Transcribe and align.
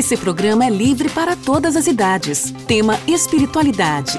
Esse 0.00 0.16
programa 0.16 0.64
é 0.64 0.70
livre 0.70 1.10
para 1.10 1.36
todas 1.36 1.76
as 1.76 1.86
idades. 1.86 2.54
Tema 2.66 2.98
Espiritualidade. 3.06 4.18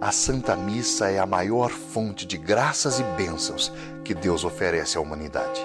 A 0.00 0.10
Santa 0.10 0.56
Missa 0.56 1.08
é 1.08 1.20
a 1.20 1.26
maior 1.26 1.70
fonte 1.70 2.26
de 2.26 2.36
graças 2.36 2.98
e 2.98 3.04
bênçãos 3.04 3.72
que 4.04 4.12
Deus 4.12 4.42
oferece 4.42 4.98
à 4.98 5.00
humanidade. 5.00 5.60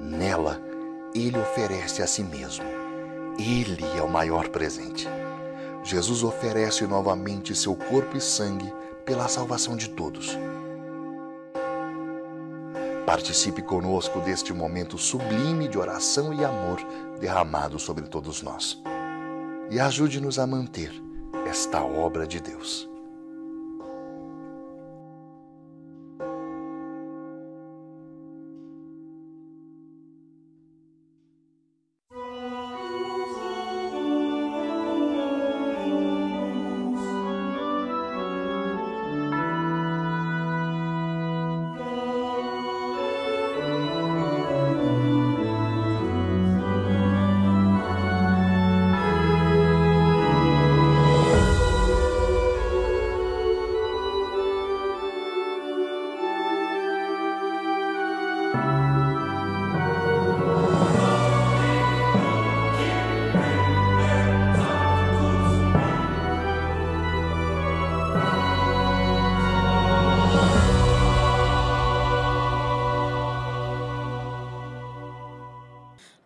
Nela, 0.00 0.58
Ele 1.14 1.38
oferece 1.38 2.02
a 2.02 2.06
si 2.06 2.22
mesmo. 2.22 2.64
Ele 3.38 3.84
é 3.98 4.02
o 4.02 4.08
maior 4.08 4.48
presente. 4.48 5.06
Jesus 5.82 6.22
oferece 6.22 6.86
novamente 6.86 7.54
seu 7.54 7.74
corpo 7.74 8.16
e 8.16 8.20
sangue 8.20 8.72
pela 9.04 9.28
salvação 9.28 9.76
de 9.76 9.90
todos. 9.90 10.36
Participe 13.06 13.62
conosco 13.62 14.20
deste 14.20 14.52
momento 14.52 14.98
sublime 14.98 15.68
de 15.68 15.78
oração 15.78 16.32
e 16.32 16.44
amor 16.44 16.78
derramado 17.18 17.78
sobre 17.78 18.06
todos 18.06 18.42
nós. 18.42 18.80
E 19.70 19.80
ajude-nos 19.80 20.38
a 20.38 20.46
manter 20.46 20.92
esta 21.46 21.82
obra 21.82 22.26
de 22.26 22.40
Deus. 22.40 22.89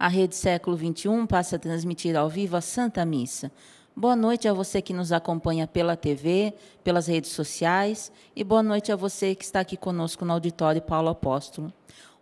A 0.04 0.08
Rede 0.08 0.36
Século 0.36 0.76
XXI 0.76 1.26
passa 1.26 1.56
a 1.56 1.58
transmitir 1.58 2.14
ao 2.14 2.28
vivo 2.28 2.58
a 2.58 2.60
Santa 2.60 3.06
Missa. 3.06 3.50
Boa 3.96 4.14
noite 4.14 4.46
a 4.46 4.52
você 4.52 4.82
que 4.82 4.92
nos 4.92 5.12
acompanha 5.12 5.66
pela 5.66 5.96
TV, 5.96 6.52
pelas 6.84 7.06
redes 7.06 7.30
sociais, 7.30 8.12
e 8.36 8.44
boa 8.44 8.62
noite 8.62 8.92
a 8.92 8.96
você 8.96 9.34
que 9.34 9.42
está 9.42 9.60
aqui 9.60 9.78
conosco 9.78 10.22
no 10.22 10.34
auditório 10.34 10.82
Paulo 10.82 11.08
Apóstolo. 11.08 11.72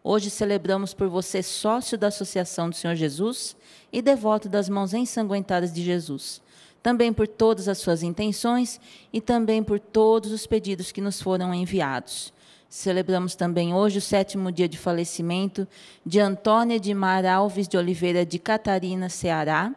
Hoje 0.00 0.30
celebramos 0.30 0.94
por 0.94 1.08
você 1.08 1.42
sócio 1.42 1.98
da 1.98 2.06
Associação 2.06 2.70
do 2.70 2.76
Senhor 2.76 2.94
Jesus 2.94 3.56
e 3.92 4.00
devoto 4.00 4.48
das 4.48 4.68
mãos 4.68 4.94
ensanguentadas 4.94 5.72
de 5.72 5.82
Jesus. 5.82 6.40
Também 6.84 7.12
por 7.12 7.26
todas 7.26 7.66
as 7.66 7.78
suas 7.78 8.04
intenções 8.04 8.80
e 9.12 9.20
também 9.20 9.60
por 9.60 9.80
todos 9.80 10.30
os 10.30 10.46
pedidos 10.46 10.92
que 10.92 11.00
nos 11.00 11.20
foram 11.20 11.52
enviados. 11.52 12.32
Celebramos 12.72 13.34
também 13.34 13.74
hoje 13.74 13.98
o 13.98 14.00
sétimo 14.00 14.50
dia 14.50 14.66
de 14.66 14.78
falecimento 14.78 15.68
de 16.06 16.18
Antônia 16.18 16.80
de 16.80 16.94
Mar 16.94 17.26
Alves 17.26 17.68
de 17.68 17.76
Oliveira 17.76 18.24
de 18.24 18.38
Catarina, 18.38 19.10
Ceará, 19.10 19.74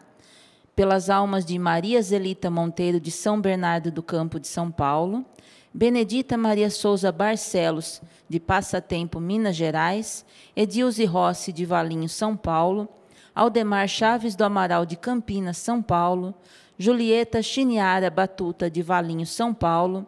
pelas 0.74 1.10
almas 1.10 1.44
de 1.44 1.60
Maria 1.60 2.02
Zelita 2.02 2.50
Monteiro 2.50 2.98
de 2.98 3.12
São 3.12 3.42
Bernardo 3.42 3.92
do 3.92 4.02
Campo 4.02 4.40
de 4.40 4.48
São 4.48 4.72
Paulo, 4.72 5.26
Benedita 5.74 6.38
Maria 6.38 6.70
Souza 6.70 7.12
Barcelos 7.12 8.02
de 8.30 8.40
Passatempo, 8.40 9.20
Minas 9.20 9.58
Gerais, 9.58 10.26
Edilze 10.56 11.04
Rossi 11.04 11.52
de 11.52 11.66
Valinho, 11.66 12.08
São 12.08 12.38
Paulo, 12.38 12.88
Aldemar 13.36 13.90
Chaves 13.90 14.38
do 14.38 14.46
Amaral 14.46 14.86
de 14.86 14.96
Campinas, 14.96 15.58
São 15.58 15.82
Paulo, 15.82 16.34
Julieta 16.80 17.42
Chiniara 17.42 18.10
Batuta 18.10 18.70
de 18.70 18.82
Valinho, 18.82 19.26
São 19.26 19.54
Paulo, 19.54 20.06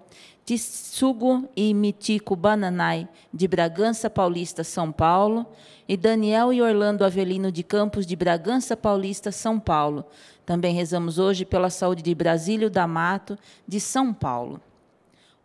Tissugo 0.47 1.43
e 1.57 1.73
Mitico 1.73 2.33
Bananai, 2.33 3.05
de 3.33 3.49
Bragança 3.49 4.09
Paulista, 4.09 4.63
São 4.63 4.93
Paulo, 4.93 5.45
e 5.89 5.97
Daniel 5.97 6.53
e 6.53 6.61
Orlando 6.61 7.03
Avelino 7.03 7.51
de 7.51 7.63
Campos, 7.63 8.05
de 8.05 8.15
Bragança 8.15 8.77
Paulista, 8.77 9.29
São 9.29 9.59
Paulo. 9.59 10.05
Também 10.45 10.73
rezamos 10.73 11.19
hoje 11.19 11.43
pela 11.43 11.69
saúde 11.69 12.01
de 12.01 12.15
Brasílio 12.15 12.69
da 12.69 12.87
Mato, 12.87 13.37
de 13.67 13.81
São 13.81 14.13
Paulo. 14.13 14.61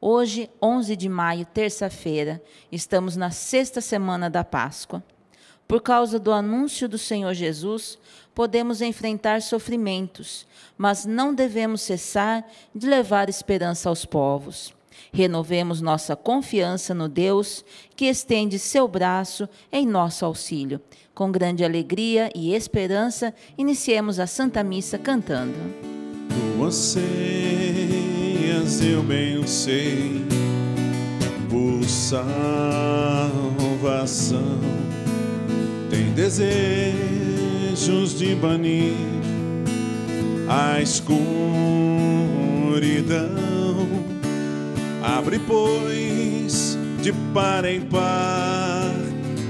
Hoje, 0.00 0.48
11 0.62 0.94
de 0.94 1.08
maio, 1.08 1.46
terça-feira, 1.46 2.40
estamos 2.70 3.16
na 3.16 3.32
sexta 3.32 3.80
semana 3.80 4.30
da 4.30 4.44
Páscoa. 4.44 5.02
Por 5.66 5.82
causa 5.82 6.16
do 6.16 6.30
anúncio 6.30 6.88
do 6.88 6.96
Senhor 6.96 7.34
Jesus, 7.34 7.98
podemos 8.32 8.80
enfrentar 8.80 9.42
sofrimentos, 9.42 10.46
mas 10.78 11.04
não 11.04 11.34
devemos 11.34 11.82
cessar 11.82 12.46
de 12.72 12.86
levar 12.86 13.28
esperança 13.28 13.88
aos 13.88 14.04
povos. 14.04 14.72
Renovemos 15.12 15.80
nossa 15.80 16.14
confiança 16.16 16.92
no 16.94 17.08
Deus 17.08 17.64
que 17.96 18.06
estende 18.06 18.58
seu 18.58 18.86
braço 18.88 19.48
em 19.70 19.86
nosso 19.86 20.24
auxílio. 20.24 20.80
Com 21.14 21.30
grande 21.30 21.64
alegria 21.64 22.30
e 22.34 22.54
esperança, 22.54 23.34
iniciemos 23.56 24.18
a 24.18 24.26
Santa 24.26 24.64
Missa 24.64 24.98
cantando. 24.98 25.54
Tu 26.28 26.64
anseias, 26.64 27.12
eu 28.82 29.02
bem 29.02 29.46
sei, 29.46 30.24
por 31.50 31.84
salvação. 31.84 33.32
Tem 35.90 36.12
desejos 36.14 36.94
de 38.18 38.34
banir 38.34 38.94
a 40.48 40.80
escuridão 40.80 41.22
Abre, 45.02 45.40
pois, 45.40 46.78
de 47.02 47.12
par 47.34 47.64
em 47.64 47.80
par 47.80 48.94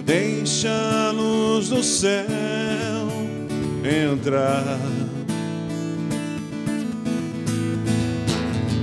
Deixa 0.06 0.70
a 0.70 1.12
luz 1.12 1.70
do 1.70 1.82
céu 1.82 2.26
entrar. 3.84 5.03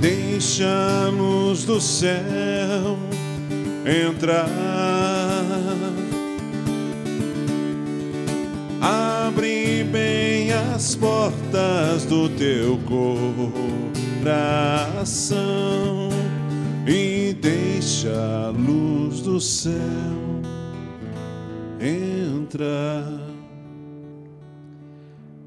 Deixa 0.01 0.67
a 1.05 1.09
luz 1.09 1.63
do 1.63 1.79
céu 1.79 2.97
entrar. 3.85 4.49
Abre 8.81 9.83
bem 9.83 10.51
as 10.51 10.95
portas 10.95 12.03
do 12.05 12.27
teu 12.29 12.79
coração 14.23 16.09
e 16.87 17.33
deixa 17.39 18.47
a 18.47 18.49
luz 18.49 19.21
do 19.21 19.39
céu 19.39 19.71
entrar. 21.79 23.21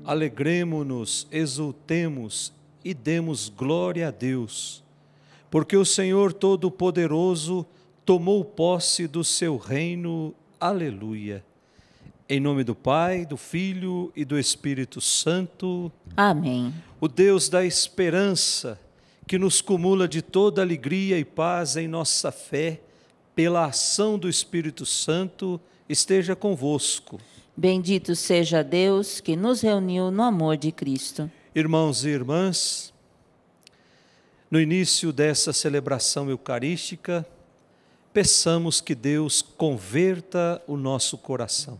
Alegremo-nos, 0.04 1.26
exultemos 1.32 2.52
e 2.84 2.92
demos 2.92 3.48
glória 3.48 4.08
a 4.08 4.10
Deus, 4.10 4.84
porque 5.50 5.76
o 5.76 5.84
Senhor 5.84 6.32
Todo-Poderoso 6.32 7.64
tomou 8.04 8.44
posse 8.44 9.06
do 9.06 9.25
seu 9.25 9.56
reino. 9.56 10.34
Aleluia. 10.60 11.44
Em 12.28 12.40
nome 12.40 12.64
do 12.64 12.75
Pai, 12.75 13.25
do 13.25 13.36
Filho 13.36 14.12
e 14.14 14.25
do 14.25 14.38
Espírito 14.38 15.00
Santo. 15.00 15.90
Amém. 16.16 16.75
O 17.00 17.08
Deus 17.08 17.48
da 17.48 17.64
esperança, 17.64 18.78
que 19.26 19.38
nos 19.38 19.60
cumula 19.60 20.06
de 20.06 20.20
toda 20.20 20.62
alegria 20.62 21.19
e 21.19 21.25
paz 21.25 21.76
em 21.76 21.88
nossa 21.88 22.31
fé, 22.31 22.81
pela 23.34 23.66
ação 23.66 24.19
do 24.19 24.28
Espírito 24.28 24.86
Santo, 24.86 25.60
esteja 25.88 26.36
convosco. 26.36 27.20
Bendito 27.56 28.16
seja 28.16 28.64
Deus 28.64 29.20
que 29.20 29.36
nos 29.36 29.60
reuniu 29.60 30.10
no 30.10 30.22
amor 30.22 30.56
de 30.56 30.72
Cristo. 30.72 31.31
Irmãos 31.54 32.04
e 32.04 32.08
irmãs, 32.08 32.92
No 34.50 34.60
início 34.60 35.12
dessa 35.12 35.52
celebração 35.52 36.28
eucarística, 36.28 37.24
peçamos 38.12 38.80
que 38.80 38.94
Deus 38.94 39.40
converta 39.40 40.60
o 40.66 40.76
nosso 40.76 41.16
coração. 41.16 41.78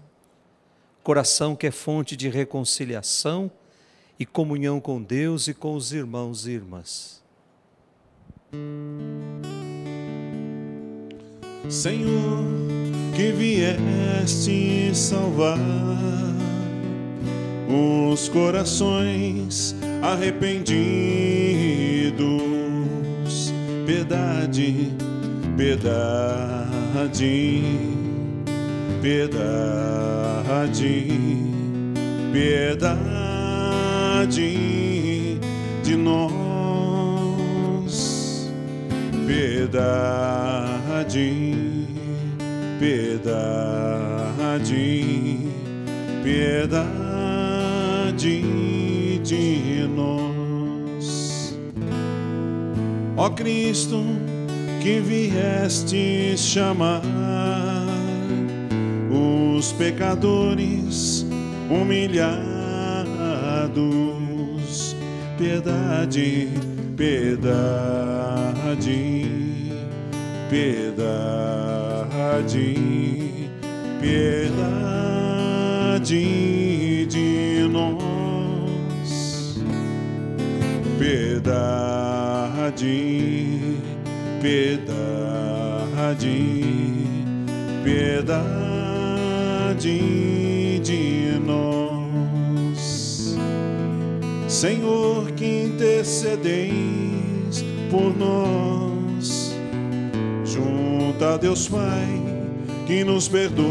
Coração 1.03 1.56
que 1.56 1.67
é 1.67 1.71
fonte 1.71 2.17
de 2.17 2.29
reconciliação 2.29 3.50
e 4.19 4.25
comunhão 4.25 4.81
com 4.81 5.03
Deus 5.03 5.49
e 5.49 5.55
com 5.55 5.75
os 5.75 5.93
irmãos 5.93 6.47
e 6.47 6.53
irmãs. 6.53 7.23
Senhor, 11.69 12.44
que 13.15 13.32
vieste 13.32 14.94
salvar 14.94 15.59
os 17.69 18.29
corações 18.29 19.75
arrependidos, 20.03 20.75
piedade, 23.87 24.93
piedade, 25.57 27.63
piedade, 29.01 29.49
piedade 32.33 33.05
de 35.83 35.97
nós, 35.97 36.35
piedade, 39.27 39.97
piedade, 42.79 43.35
piedade 46.23 47.04
de 48.17 49.89
nós. 49.95 51.59
Ó 53.17 53.31
Cristo, 53.31 54.05
que 54.81 55.01
vieste 55.01 56.35
chamar 56.37 57.03
os 59.11 59.73
pecadores 59.73 61.25
humilhados, 61.71 62.45
piedade, 65.39 66.49
piedade, 66.97 67.67
piedade, 70.51 71.65
piedade 74.01 74.65
piedade, 81.44 82.81
piedade, 84.41 85.05
piedade 87.85 88.41
de 90.82 91.38
nós. 91.44 93.37
Senhor, 94.49 95.31
que 95.32 95.64
intercedeis 95.67 96.73
por 97.91 98.17
nós, 98.17 99.55
junto 100.46 101.23
a 101.23 101.37
Deus 101.37 101.69
Pai, 101.69 102.23
que 102.87 103.05
nos 103.05 103.29
perdoa, 103.29 103.64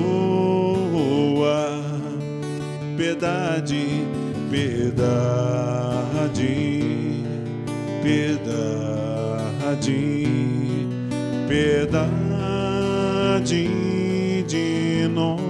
piedade, 2.95 4.05
piedade, 4.51 5.63
piedade, 8.03 9.97
piedade 11.47 12.03
de 14.45 15.07
nós, 15.07 15.41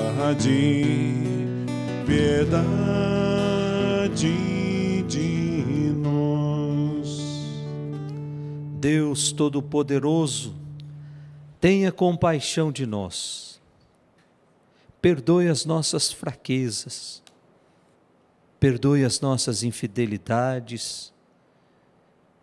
piedade 2.07 3.13
de 5.07 5.93
nós. 6.01 7.21
Deus 8.79 9.31
Todo-Poderoso, 9.31 10.55
tenha 11.59 11.91
compaixão 11.91 12.71
de 12.71 12.87
nós. 12.87 13.50
Perdoe 15.01 15.47
as 15.47 15.65
nossas 15.65 16.11
fraquezas, 16.11 17.23
perdoe 18.59 19.03
as 19.03 19.19
nossas 19.19 19.63
infidelidades, 19.63 21.11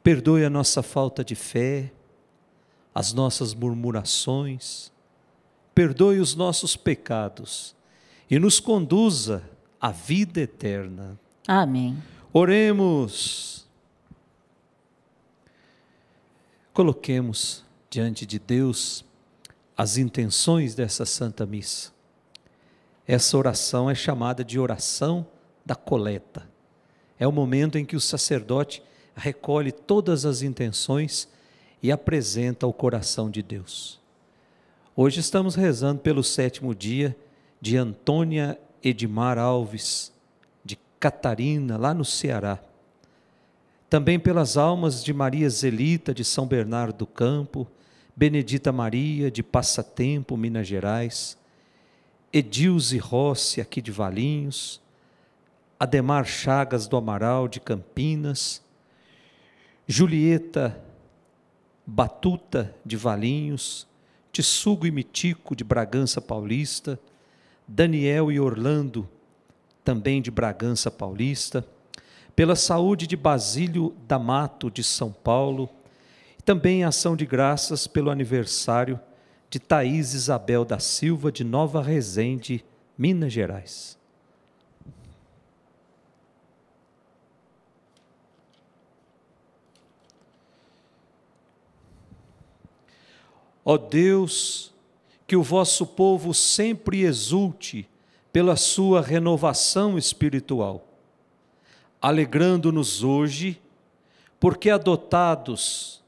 perdoe 0.03 0.45
a 0.45 0.51
nossa 0.51 0.83
falta 0.83 1.25
de 1.25 1.37
fé, 1.37 1.93
as 2.93 3.13
nossas 3.13 3.55
murmurações, 3.55 4.91
perdoe 5.73 6.19
os 6.19 6.35
nossos 6.35 6.75
pecados 6.75 7.77
e 8.29 8.39
nos 8.39 8.59
conduza 8.59 9.49
à 9.81 9.93
vida 9.93 10.41
eterna. 10.41 11.17
Amém. 11.47 11.97
Oremos. 12.33 13.69
Coloquemos 16.73 17.65
diante 17.89 18.27
de 18.27 18.39
Deus 18.39 19.05
as 19.77 19.97
intenções 19.97 20.75
dessa 20.75 21.07
Santa 21.07 21.47
Missa. 21.47 21.98
Essa 23.09 23.39
oração 23.39 23.89
é 23.89 23.95
chamada 23.95 24.45
de 24.45 24.59
oração 24.59 25.27
da 25.65 25.75
coleta. 25.75 26.47
É 27.19 27.27
o 27.27 27.33
momento 27.33 27.79
em 27.79 27.85
que 27.87 27.97
o 27.97 28.01
sacerdote 28.01 28.83
recolhe 29.17 29.73
todas 29.73 30.27
as 30.27 30.43
intenções 30.43 31.27
e 31.83 31.91
apresenta 31.91 32.67
ao 32.67 32.73
coração 32.73 33.31
de 33.31 33.43
Deus. 33.43 33.99
Hoje 34.95 35.21
estamos 35.21 35.55
rezando 35.55 36.01
pelo 36.01 36.23
sétimo 36.23 36.75
dia 36.75 37.17
de 37.59 37.79
Antônia 37.79 38.59
Edmar 38.85 39.39
Alves, 39.39 40.13
de 40.63 40.79
Catarina, 41.01 41.79
lá 41.79 41.95
no 41.95 42.05
Ceará. 42.05 42.59
Também 43.89 44.19
pelas 44.19 44.59
almas 44.59 45.03
de 45.03 45.15
Maria 45.15 45.49
Zelita, 45.49 46.13
de 46.13 46.25
São 46.25 46.47
Bernardo 46.47 46.99
do 46.99 47.07
Campo, 47.07 47.67
Benedita 48.15 48.71
Maria, 48.71 49.31
de 49.31 49.43
Passatempo, 49.43 50.37
Minas 50.37 50.67
Gerais, 50.67 51.39
Edilze 52.33 52.99
Rossi, 52.99 53.61
aqui 53.61 53.81
de 53.81 53.91
Valinhos, 53.91 54.81
Ademar 55.81 56.27
Chagas 56.27 56.87
do 56.87 56.97
Amaral, 56.97 57.49
de 57.49 57.61
Campinas, 57.61 58.63
Julieta 59.87 60.79
Batuta, 61.87 62.75
de 62.85 62.97
Valinhos, 62.97 63.87
Tissugo 64.31 64.87
e 64.87 64.91
Mitico, 64.91 65.57
de 65.57 65.65
Bragança 65.65 66.21
Paulista, 66.21 67.01
Daniel 67.67 68.31
e 68.31 68.39
Orlando, 68.39 69.09
também 69.83 70.21
de 70.21 70.31
Bragança 70.31 70.91
Paulista, 70.91 71.67
pela 72.37 72.55
saúde 72.55 73.07
de 73.07 73.17
Basílio 73.17 73.97
D'Amato, 74.07 74.71
de 74.71 74.85
São 74.85 75.11
Paulo, 75.11 75.69
e 76.39 76.43
também 76.43 76.85
ação 76.85 77.17
de 77.17 77.25
graças 77.25 77.87
pelo 77.87 78.11
aniversário 78.11 79.01
de 79.51 79.59
Thaís 79.59 80.13
Isabel 80.15 80.65
da 80.65 80.79
Silva, 80.79 81.33
de 81.33 81.43
Nova 81.43 81.83
Resende, 81.83 82.65
Minas 82.97 83.33
Gerais. 83.33 83.99
Ó 93.65 93.77
Deus, 93.77 94.73
que 95.27 95.37
o 95.37 95.43
vosso 95.43 95.87
povo 95.87 96.33
sempre 96.33 97.03
exulte 97.03 97.87
pela 98.33 98.57
sua 98.57 99.03
renovação 99.03 99.99
espiritual, 99.99 100.87
alegrando-nos 102.01 103.03
hoje, 103.03 103.61
porque 104.41 104.71
adotados 104.71 106.03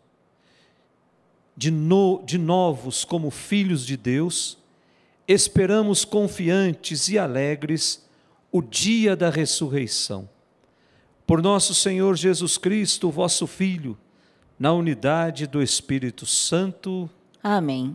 de, 1.61 1.71
no, 1.71 2.23
de 2.25 2.38
novos 2.38 3.05
como 3.05 3.31
filhos 3.31 3.85
de 3.85 3.95
Deus, 3.95 4.57
esperamos 5.29 6.07
confiantes 6.07 7.11
e 7.11 7.19
alegres 7.19 8.02
o 8.50 8.62
dia 8.62 9.14
da 9.14 9.29
ressurreição. 9.29 10.26
Por 11.26 11.43
nosso 11.43 11.75
Senhor 11.75 12.17
Jesus 12.17 12.57
Cristo, 12.57 13.11
vosso 13.11 13.47
Filho, 13.47 13.99
na 14.59 14.73
unidade 14.73 15.47
do 15.47 15.62
Espírito 15.62 16.25
Santo. 16.25 17.11
Amém. 17.43 17.95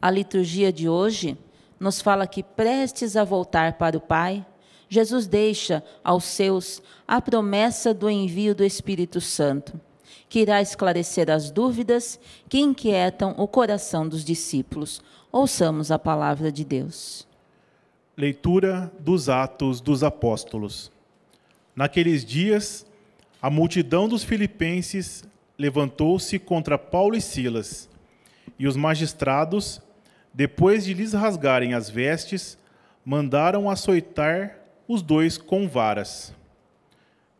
A 0.00 0.08
liturgia 0.08 0.72
de 0.72 0.88
hoje 0.88 1.36
nos 1.80 2.00
fala 2.00 2.24
que 2.24 2.40
prestes 2.40 3.16
a 3.16 3.24
voltar 3.24 3.78
para 3.78 3.98
o 3.98 4.00
Pai, 4.00 4.46
Jesus 4.88 5.26
deixa 5.26 5.82
aos 6.04 6.22
seus 6.22 6.80
a 7.04 7.20
promessa 7.20 7.92
do 7.92 8.08
envio 8.08 8.54
do 8.54 8.62
Espírito 8.62 9.20
Santo, 9.20 9.80
que 10.28 10.40
irá 10.40 10.60
esclarecer 10.60 11.30
as 11.30 11.50
dúvidas 11.50 12.18
que 12.48 12.58
inquietam 12.58 13.34
o 13.38 13.46
coração 13.46 14.08
dos 14.08 14.24
discípulos. 14.24 15.02
Ouçamos 15.30 15.90
a 15.90 15.98
palavra 15.98 16.50
de 16.50 16.64
Deus. 16.64 17.26
Leitura 18.16 18.90
dos 18.98 19.28
Atos 19.28 19.80
dos 19.80 20.02
Apóstolos. 20.02 20.90
Naqueles 21.74 22.24
dias, 22.24 22.86
a 23.40 23.50
multidão 23.50 24.08
dos 24.08 24.24
filipenses 24.24 25.24
levantou-se 25.58 26.38
contra 26.38 26.78
Paulo 26.78 27.14
e 27.14 27.20
Silas, 27.20 27.88
e 28.58 28.66
os 28.66 28.76
magistrados, 28.76 29.82
depois 30.32 30.84
de 30.84 30.94
lhes 30.94 31.12
rasgarem 31.12 31.74
as 31.74 31.90
vestes, 31.90 32.58
mandaram 33.04 33.68
açoitar 33.68 34.58
os 34.88 35.02
dois 35.02 35.36
com 35.36 35.68
varas. 35.68 36.34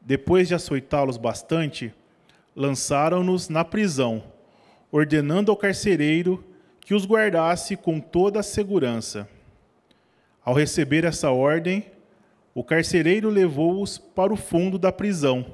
Depois 0.01 0.49
de 0.49 0.55
açoitá-los 0.55 1.17
bastante, 1.17 1.93
lançaram-nos 2.57 3.51
na 3.51 3.63
prisão, 3.63 4.25
ordenando 4.91 5.51
ao 5.51 5.57
carcereiro 5.57 6.43
que 6.81 6.95
os 6.95 7.05
guardasse 7.05 7.77
com 7.77 8.01
toda 8.01 8.41
a 8.41 8.43
segurança. 8.43 9.29
Ao 10.43 10.55
receber 10.55 11.05
essa 11.05 11.31
ordem, 11.31 11.85
o 12.55 12.65
carcereiro 12.65 13.29
levou-os 13.29 13.99
para 13.99 14.33
o 14.33 14.37
fundo 14.37 14.79
da 14.79 14.91
prisão 14.91 15.45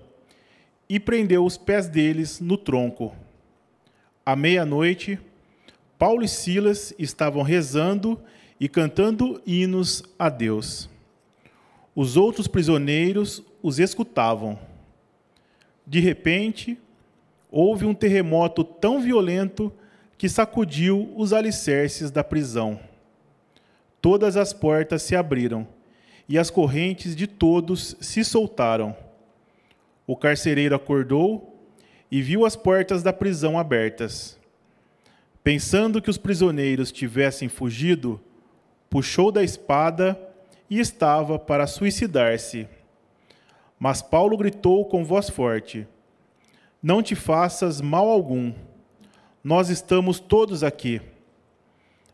e 0.88 1.00
prendeu 1.00 1.44
os 1.44 1.56
pés 1.56 1.88
deles 1.88 2.38
no 2.38 2.56
tronco. 2.56 3.16
À 4.24 4.36
meia-noite, 4.36 5.18
Paulo 5.98 6.22
e 6.22 6.28
Silas 6.28 6.94
estavam 6.98 7.42
rezando 7.42 8.20
e 8.60 8.68
cantando 8.68 9.42
hinos 9.44 10.04
a 10.16 10.28
Deus. 10.28 10.88
Os 11.96 12.16
outros 12.16 12.46
prisioneiros 12.46 13.42
os 13.60 13.80
escutavam. 13.80 14.58
De 15.84 15.98
repente, 15.98 16.78
houve 17.52 17.86
um 17.86 17.94
terremoto 17.94 18.64
tão 18.64 19.00
violento 19.00 19.72
que 20.18 20.28
sacudiu 20.28 21.12
os 21.14 21.32
alicerces 21.32 22.10
da 22.10 22.24
prisão 22.24 22.80
todas 24.02 24.36
as 24.36 24.52
portas 24.52 25.00
se 25.02 25.14
abriram 25.14 25.66
e 26.28 26.36
as 26.36 26.50
correntes 26.50 27.14
de 27.14 27.28
todos 27.28 27.96
se 28.00 28.24
soltaram. 28.24 28.96
O 30.04 30.16
carcereiro 30.16 30.74
acordou 30.74 31.56
e 32.10 32.20
viu 32.20 32.44
as 32.44 32.56
portas 32.56 33.02
da 33.02 33.12
prisão 33.12 33.56
abertas. 33.56 34.38
Pensando 35.44 36.02
que 36.02 36.10
os 36.10 36.18
prisioneiros 36.18 36.90
tivessem 36.90 37.48
fugido, 37.48 38.20
puxou 38.90 39.30
da 39.30 39.42
espada 39.42 40.18
e 40.68 40.80
estava 40.80 41.38
para 41.38 41.66
suicidar-se. 41.66 42.68
Mas 43.78 44.02
Paulo 44.02 44.36
gritou 44.36 44.84
com 44.84 45.04
voz 45.04 45.30
forte: 45.30 45.86
Não 46.82 47.00
te 47.00 47.14
faças 47.14 47.80
mal 47.80 48.08
algum. 48.08 48.52
Nós 49.44 49.68
estamos 49.68 50.18
todos 50.18 50.64
aqui. 50.64 51.00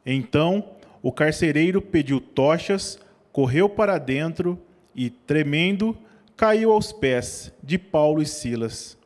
Então, 0.04 0.72
o 1.02 1.10
carcereiro 1.10 1.80
pediu 1.80 2.20
tochas, 2.20 2.98
correu 3.32 3.68
para 3.68 3.96
dentro 3.96 4.60
e, 4.94 5.08
tremendo, 5.08 5.96
caiu 6.36 6.70
aos 6.72 6.92
pés 6.92 7.50
de 7.62 7.78
Paulo 7.78 8.20
e 8.20 8.26
Silas. 8.26 8.98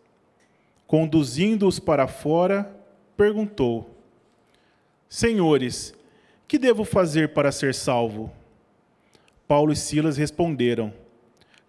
Conduzindo-os 0.87 1.79
para 1.79 2.09
fora, 2.09 2.75
perguntou: 3.17 3.89
Senhores, 5.09 5.95
que 6.49 6.59
devo 6.59 6.85
fazer 6.85 7.33
para 7.35 7.53
ser 7.53 7.73
salvo? 7.73 8.33
Paulo 9.47 9.73
e 9.73 9.77
Silas 9.77 10.17
responderam: 10.17 10.93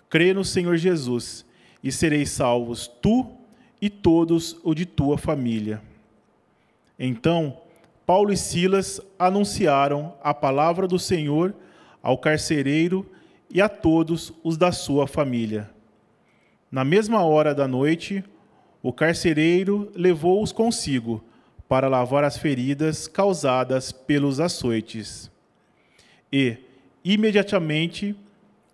Crê 0.09 0.33
no 0.33 0.43
Senhor 0.43 0.77
Jesus, 0.77 1.45
e 1.83 1.91
sereis 1.91 2.31
salvos 2.31 2.87
tu 2.87 3.25
e 3.25 3.42
todos 3.89 4.57
o 4.63 4.73
de 4.73 4.85
tua 4.85 5.17
família. 5.17 5.81
Então, 6.97 7.57
Paulo 8.05 8.31
e 8.31 8.37
Silas 8.37 9.01
anunciaram 9.17 10.15
a 10.21 10.33
palavra 10.33 10.87
do 10.87 10.99
Senhor 10.99 11.55
ao 12.01 12.17
carcereiro 12.17 13.09
e 13.49 13.61
a 13.61 13.69
todos 13.69 14.33
os 14.43 14.57
da 14.57 14.71
sua 14.71 15.07
família. 15.07 15.69
Na 16.71 16.83
mesma 16.83 17.23
hora 17.23 17.53
da 17.53 17.67
noite, 17.67 18.23
o 18.81 18.91
carcereiro 18.91 19.91
levou-os 19.95 20.51
consigo 20.51 21.23
para 21.69 21.87
lavar 21.87 22.23
as 22.23 22.37
feridas 22.37 23.07
causadas 23.07 23.91
pelos 23.91 24.39
açoites. 24.39 25.31
E, 26.31 26.57
imediatamente, 27.05 28.15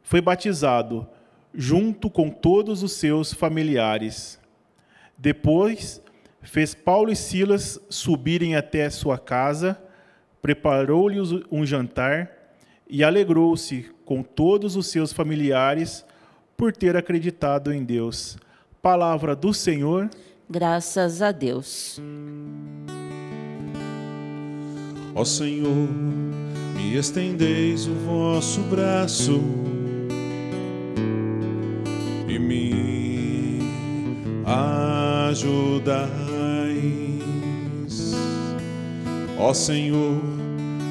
foi 0.02 0.22
batizado, 0.22 1.08
junto 1.54 2.10
com 2.10 2.30
todos 2.30 2.82
os 2.82 2.94
seus 2.94 3.34
familiares. 3.34 4.39
Depois, 5.22 6.02
fez 6.42 6.74
Paulo 6.74 7.12
e 7.12 7.16
Silas 7.16 7.78
subirem 7.90 8.56
até 8.56 8.90
sua 8.90 9.18
casa, 9.18 9.78
preparou-lhes 10.42 11.32
um 11.52 11.66
jantar 11.66 12.32
e 12.88 13.04
alegrou-se 13.04 13.92
com 14.06 14.24
todos 14.24 14.78
os 14.78 14.88
seus 14.88 15.12
familiares 15.12 16.06
por 16.56 16.72
ter 16.72 16.96
acreditado 16.96 17.74
em 17.74 17.84
Deus. 17.84 18.38
Palavra 18.82 19.36
do 19.36 19.54
Senhor. 19.54 20.10
Graças 20.50 21.22
a 21.22 21.34
Deus. 21.34 22.00
Ó 25.14 25.26
Senhor, 25.26 25.90
me 26.78 26.96
estendeis 26.96 27.88
o 27.88 27.94
vosso 27.94 28.62
braço 28.62 29.42
e 32.26 32.40
me 32.40 33.60
ajudai 35.30 37.20
Ó 39.42 39.54
Senhor, 39.54 40.22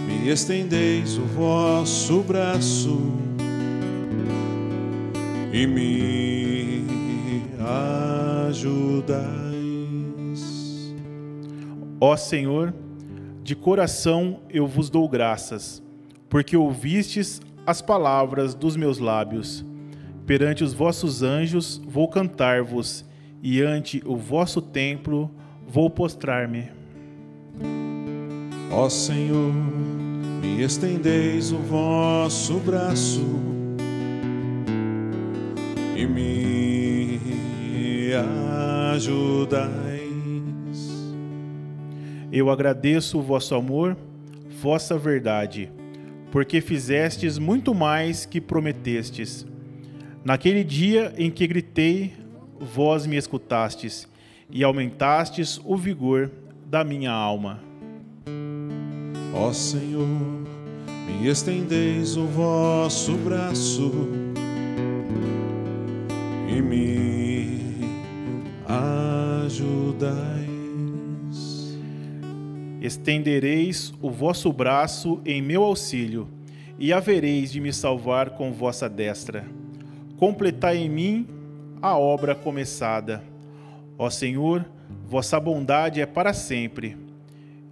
me 0.06 0.30
estendeis 0.30 1.18
o 1.18 1.24
vosso 1.26 2.22
braço 2.22 2.98
e 5.52 5.66
me 5.66 6.82
ajudais. 8.48 9.28
Ó 12.00 12.16
Senhor, 12.16 12.72
de 13.42 13.54
coração 13.54 14.40
eu 14.48 14.66
vos 14.66 14.88
dou 14.88 15.06
graças, 15.06 15.82
porque 16.30 16.56
ouvistes 16.56 17.42
as 17.66 17.82
palavras 17.82 18.54
dos 18.54 18.76
meus 18.76 18.98
lábios. 18.98 19.62
Perante 20.24 20.64
os 20.64 20.72
vossos 20.72 21.22
anjos 21.22 21.82
vou 21.86 22.08
cantar-vos, 22.08 23.04
e 23.42 23.62
ante 23.62 24.02
o 24.04 24.16
vosso 24.16 24.60
templo 24.60 25.30
vou 25.66 25.90
postrar-me. 25.90 26.68
Ó 28.70 28.88
Senhor, 28.88 29.52
me 30.40 30.62
estendeis 30.62 31.52
o 31.52 31.58
vosso 31.58 32.58
braço 32.58 33.24
e 35.96 36.06
me 36.06 37.20
ajudais. 38.94 39.72
Eu 42.30 42.50
agradeço 42.50 43.18
o 43.18 43.22
vosso 43.22 43.54
amor, 43.54 43.96
vossa 44.60 44.98
verdade, 44.98 45.70
porque 46.30 46.60
fizestes 46.60 47.38
muito 47.38 47.74
mais 47.74 48.26
que 48.26 48.40
prometestes. 48.40 49.46
Naquele 50.24 50.62
dia 50.62 51.14
em 51.16 51.30
que 51.30 51.46
gritei, 51.46 52.12
vós 52.60 53.06
me 53.06 53.16
escutastes 53.16 54.08
e 54.50 54.64
aumentastes 54.64 55.60
o 55.64 55.76
vigor 55.76 56.30
da 56.66 56.84
minha 56.84 57.12
alma. 57.12 57.60
Ó 59.34 59.52
Senhor, 59.52 60.06
me 61.06 61.28
estendeis 61.28 62.16
o 62.16 62.26
vosso 62.26 63.12
braço 63.16 64.08
e 66.48 66.60
me 66.62 67.76
ajudais. 68.66 70.48
Estendereis 72.80 73.92
o 74.00 74.10
vosso 74.10 74.52
braço 74.52 75.20
em 75.24 75.42
meu 75.42 75.62
auxílio 75.62 76.28
e 76.78 76.92
havereis 76.92 77.50
de 77.50 77.60
me 77.60 77.72
salvar 77.72 78.30
com 78.30 78.52
vossa 78.52 78.88
destra. 78.88 79.44
Completai 80.16 80.78
em 80.78 80.88
mim 80.88 81.37
a 81.80 81.96
obra 81.96 82.34
começada. 82.34 83.22
Ó 83.98 84.08
Senhor, 84.10 84.64
vossa 85.06 85.38
bondade 85.38 86.00
é 86.00 86.06
para 86.06 86.32
sempre. 86.32 86.96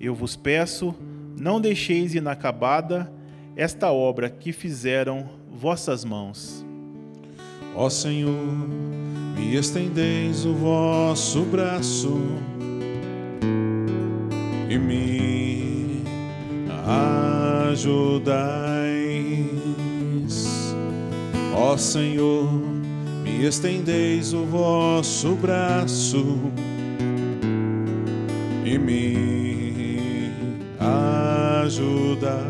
Eu 0.01 0.15
vos 0.15 0.37
peço, 0.37 0.95
não 1.39 1.61
deixeis 1.61 2.15
inacabada 2.15 3.11
esta 3.57 3.91
obra 3.91 4.29
que 4.29 4.53
fizeram 4.53 5.29
vossas 5.51 6.05
mãos. 6.05 6.65
Ó 7.75 7.89
Senhor, 7.89 8.31
me 9.37 9.55
estendeis 9.55 10.45
o 10.45 10.55
vosso 10.55 11.43
braço 11.43 12.19
e 14.69 14.79
me 14.79 16.03
ajudais. 17.71 18.37
Ó 21.55 21.77
Senhor, 21.77 22.49
e 23.39 23.45
estendeis 23.45 24.33
o 24.33 24.47
vosso 24.47 25.35
braço 25.35 26.51
e 28.65 28.79
me 28.79 30.33
ajudais. 31.63 32.47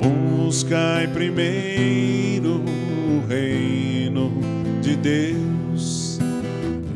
Buscai 0.00 1.06
primeiro 1.08 2.62
o 2.64 3.26
reino 3.28 4.32
de 4.80 4.96
Deus 4.96 6.18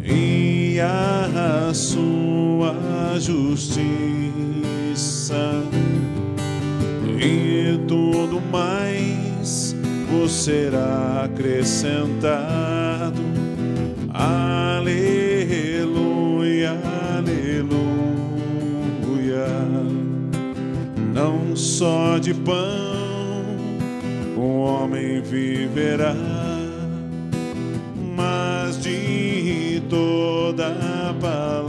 e 0.02 0.80
a 0.80 1.70
sua 1.74 2.74
justiça 3.20 3.76
e 7.18 7.78
tudo 7.86 8.40
mais 8.50 9.74
vos 10.10 10.32
será 10.32 11.24
acrescentado. 11.24 13.22
Aleluia, 14.12 14.86
aleluia. 17.16 17.86
Não 21.14 21.56
só 21.56 22.18
de 22.18 22.34
pão 22.34 22.56
o 24.36 24.60
homem 24.60 25.20
viverá, 25.22 26.14
mas 28.14 28.80
de 28.80 29.82
toda 29.88 30.74
palavra 31.20 31.65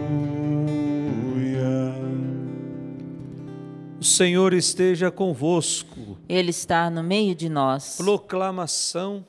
O 4.01 4.05
Senhor 4.05 4.55
esteja 4.55 5.11
convosco. 5.11 6.17
Ele 6.29 6.51
está 6.51 6.89
no 6.89 7.03
meio 7.03 7.35
de 7.35 7.49
nós. 7.49 7.97
Proclamação 7.97 9.27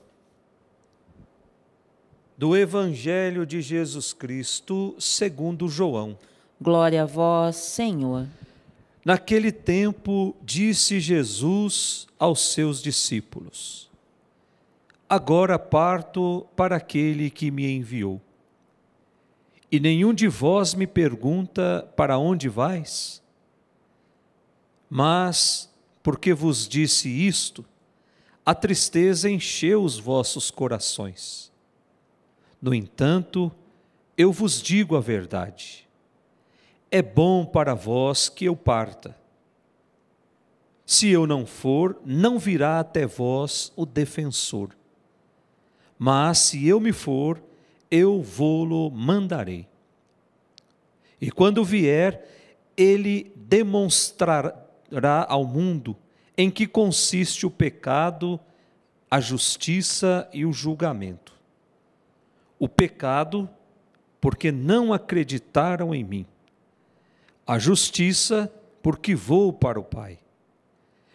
do 2.37 2.55
Evangelho 2.55 3.43
de 3.43 3.59
Jesus 3.59 4.13
Cristo, 4.13 4.95
segundo 4.99 5.67
João. 5.67 6.15
Glória 6.61 7.01
a 7.01 7.07
vós, 7.07 7.55
Senhor. 7.55 8.27
Naquele 9.03 9.51
tempo, 9.51 10.35
disse 10.43 10.99
Jesus 10.99 12.07
aos 12.19 12.53
seus 12.53 12.81
discípulos: 12.81 13.89
Agora 15.09 15.57
parto 15.57 16.47
para 16.55 16.75
aquele 16.75 17.29
que 17.29 17.49
me 17.49 17.69
enviou. 17.71 18.21
E 19.71 19.79
nenhum 19.79 20.13
de 20.13 20.27
vós 20.27 20.73
me 20.73 20.85
pergunta 20.85 21.89
para 21.95 22.17
onde 22.17 22.47
vais? 22.47 23.23
Mas, 24.89 25.73
porque 26.03 26.33
vos 26.33 26.67
disse 26.67 27.07
isto, 27.07 27.65
a 28.45 28.53
tristeza 28.53 29.29
encheu 29.29 29.83
os 29.83 29.97
vossos 29.97 30.51
corações. 30.51 31.51
No 32.61 32.73
entanto, 32.73 33.51
eu 34.17 34.31
vos 34.31 34.61
digo 34.61 34.95
a 34.95 34.99
verdade. 34.99 35.87
É 36.91 37.01
bom 37.01 37.45
para 37.45 37.73
vós 37.73 38.27
que 38.27 38.45
eu 38.45 38.55
parta. 38.55 39.15
Se 40.85 41.07
eu 41.07 41.25
não 41.25 41.45
for, 41.45 42.01
não 42.05 42.37
virá 42.37 42.81
até 42.81 43.05
vós 43.05 43.71
o 43.77 43.85
defensor. 43.85 44.75
Mas 45.97 46.39
se 46.39 46.67
eu 46.67 46.81
me 46.81 46.91
for, 46.91 47.41
eu 47.89 48.21
vou-lo 48.21 48.91
mandarei. 48.91 49.67
E 51.21 51.31
quando 51.31 51.63
vier, 51.63 52.27
ele 52.75 53.31
demonstrará 53.37 55.25
ao 55.29 55.45
mundo 55.45 55.95
em 56.37 56.51
que 56.51 56.67
consiste 56.67 57.45
o 57.45 57.51
pecado, 57.51 58.39
a 59.09 59.21
justiça 59.21 60.27
e 60.33 60.45
o 60.45 60.51
julgamento. 60.51 61.33
O 62.59 62.67
pecado, 62.67 63.49
porque 64.19 64.51
não 64.51 64.91
acreditaram 64.91 65.95
em 65.95 66.03
mim. 66.03 66.25
A 67.51 67.59
justiça, 67.59 68.49
porque 68.81 69.13
vou 69.13 69.51
para 69.51 69.77
o 69.77 69.83
Pai. 69.83 70.17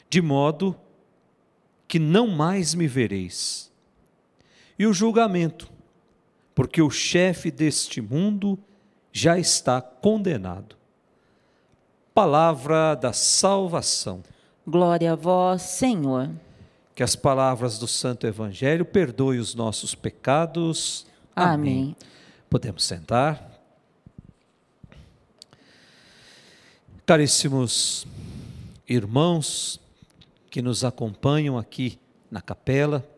De 0.07 0.21
modo 0.21 0.77
que 1.89 1.99
não 1.99 2.27
mais 2.27 2.75
me 2.75 2.87
vereis. 2.87 3.73
E 4.79 4.87
o 4.87 4.93
julgamento, 4.93 5.67
porque 6.55 6.83
o 6.83 6.91
chefe 6.91 7.51
deste 7.51 8.03
mundo 8.03 8.59
já 9.11 9.39
está 9.39 9.81
condenado. 9.81 10.77
Palavra 12.13 12.95
da 12.95 13.15
salvação. 13.15 14.23
Glória 14.67 15.15
a 15.15 15.17
vós, 15.17 15.63
Senhor. 15.63 16.29
Que 16.95 17.03
as 17.03 17.17
palavras 17.17 17.79
do 17.79 17.89
Santo 17.89 18.27
Evangelho 18.27 18.85
perdoem 18.85 19.41
os 19.41 19.55
nossos 19.55 19.95
pecados. 19.95 21.07
Amém. 21.35 21.97
Podemos 22.51 22.85
sentar. 22.85 23.56
Caríssimos 27.07 28.05
irmãos 28.89 29.81
que 30.51 30.61
nos 30.61 30.83
acompanham 30.83 31.57
aqui 31.57 32.01
na 32.29 32.41
capela, 32.41 33.09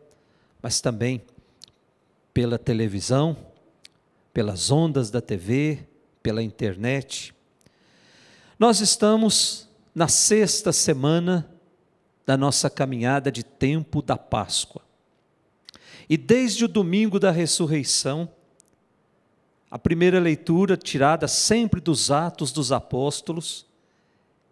mas 0.60 0.78
também 0.78 1.22
pela 2.34 2.58
televisão, 2.58 3.34
pelas 4.30 4.70
ondas 4.70 5.10
da 5.10 5.22
TV, 5.22 5.88
pela 6.22 6.42
internet. 6.42 7.34
Nós 8.58 8.80
estamos 8.80 9.66
na 9.94 10.06
sexta 10.06 10.70
semana 10.70 11.50
da 12.26 12.36
nossa 12.36 12.68
caminhada 12.68 13.32
de 13.32 13.42
tempo 13.42 14.02
da 14.02 14.18
Páscoa. 14.18 14.82
E 16.10 16.18
desde 16.18 16.66
o 16.66 16.68
domingo 16.68 17.18
da 17.18 17.30
ressurreição, 17.30 18.28
a 19.70 19.78
primeira 19.78 20.20
leitura, 20.20 20.76
tirada 20.76 21.26
sempre 21.26 21.80
dos 21.80 22.10
Atos 22.10 22.52
dos 22.52 22.70
Apóstolos, 22.70 23.66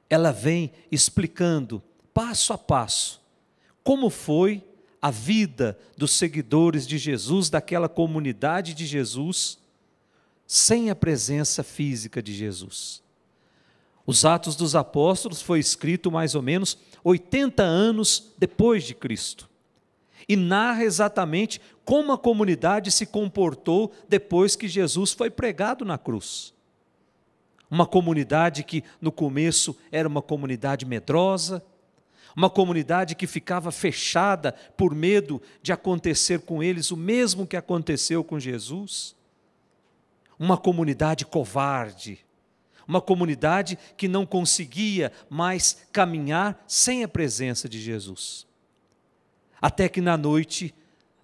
ela 0.09 0.33
vem 0.33 0.73
explicando 0.91 1.83
passo 2.13 2.53
a 2.53 2.59
passo 2.59 3.21
como 3.87 4.11
foi 4.11 4.65
a 5.01 5.13
vida 5.13 5.79
dos 5.97 6.11
seguidores 6.11 6.89
de 6.89 6.99
Jesus, 6.99 7.49
daquela 7.49 7.89
comunidade 7.89 8.75
de 8.75 8.85
Jesus, 8.85 9.61
sem 10.45 10.91
a 10.91 10.97
presença 10.97 11.63
física 11.63 12.21
de 12.21 12.35
Jesus. 12.35 13.01
Os 14.05 14.25
Atos 14.25 14.57
dos 14.57 14.75
Apóstolos 14.75 15.41
foi 15.41 15.61
escrito 15.61 16.11
mais 16.11 16.35
ou 16.35 16.43
menos 16.43 16.77
80 17.05 17.63
anos 17.63 18.33
depois 18.37 18.83
de 18.83 18.93
Cristo. 18.93 19.49
E 20.29 20.35
narra 20.35 20.83
exatamente 20.83 21.61
como 21.85 22.11
a 22.13 22.19
comunidade 22.19 22.91
se 22.91 23.07
comportou 23.07 23.93
depois 24.09 24.57
que 24.57 24.67
Jesus 24.67 25.13
foi 25.13 25.31
pregado 25.31 25.85
na 25.85 25.97
cruz. 25.97 26.53
Uma 27.71 27.87
comunidade 27.87 28.63
que 28.63 28.85
no 29.01 29.11
começo 29.11 29.77
era 29.91 30.09
uma 30.09 30.23
comunidade 30.23 30.87
medrosa, 30.87 31.65
uma 32.37 32.51
comunidade 32.51 33.15
que 33.15 33.27
ficava 33.27 33.73
fechada 33.73 34.53
por 34.77 34.95
medo 34.95 35.41
de 35.63 35.73
acontecer 35.73 36.41
com 36.41 36.63
eles 36.63 36.91
o 36.91 36.97
mesmo 36.97 37.47
que 37.47 37.57
aconteceu 37.57 38.23
com 38.23 38.39
Jesus. 38.39 39.17
Uma 40.39 40.59
comunidade 40.59 41.25
covarde, 41.25 42.25
uma 42.87 43.01
comunidade 43.01 43.79
que 43.97 44.07
não 44.07 44.27
conseguia 44.27 45.11
mais 45.31 45.87
caminhar 45.91 46.63
sem 46.69 47.03
a 47.03 47.09
presença 47.09 47.69
de 47.69 47.81
Jesus. 47.81 48.47
Até 49.61 49.89
que 49.89 50.03
na 50.03 50.17
noite, 50.19 50.75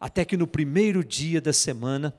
até 0.01 0.25
que 0.25 0.37
no 0.37 0.47
primeiro 0.47 1.05
dia 1.05 1.43
da 1.43 1.53
semana, 1.53 2.15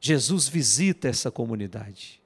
Jesus 0.00 0.48
visita 0.48 1.06
essa 1.06 1.30
comunidade. 1.30 2.23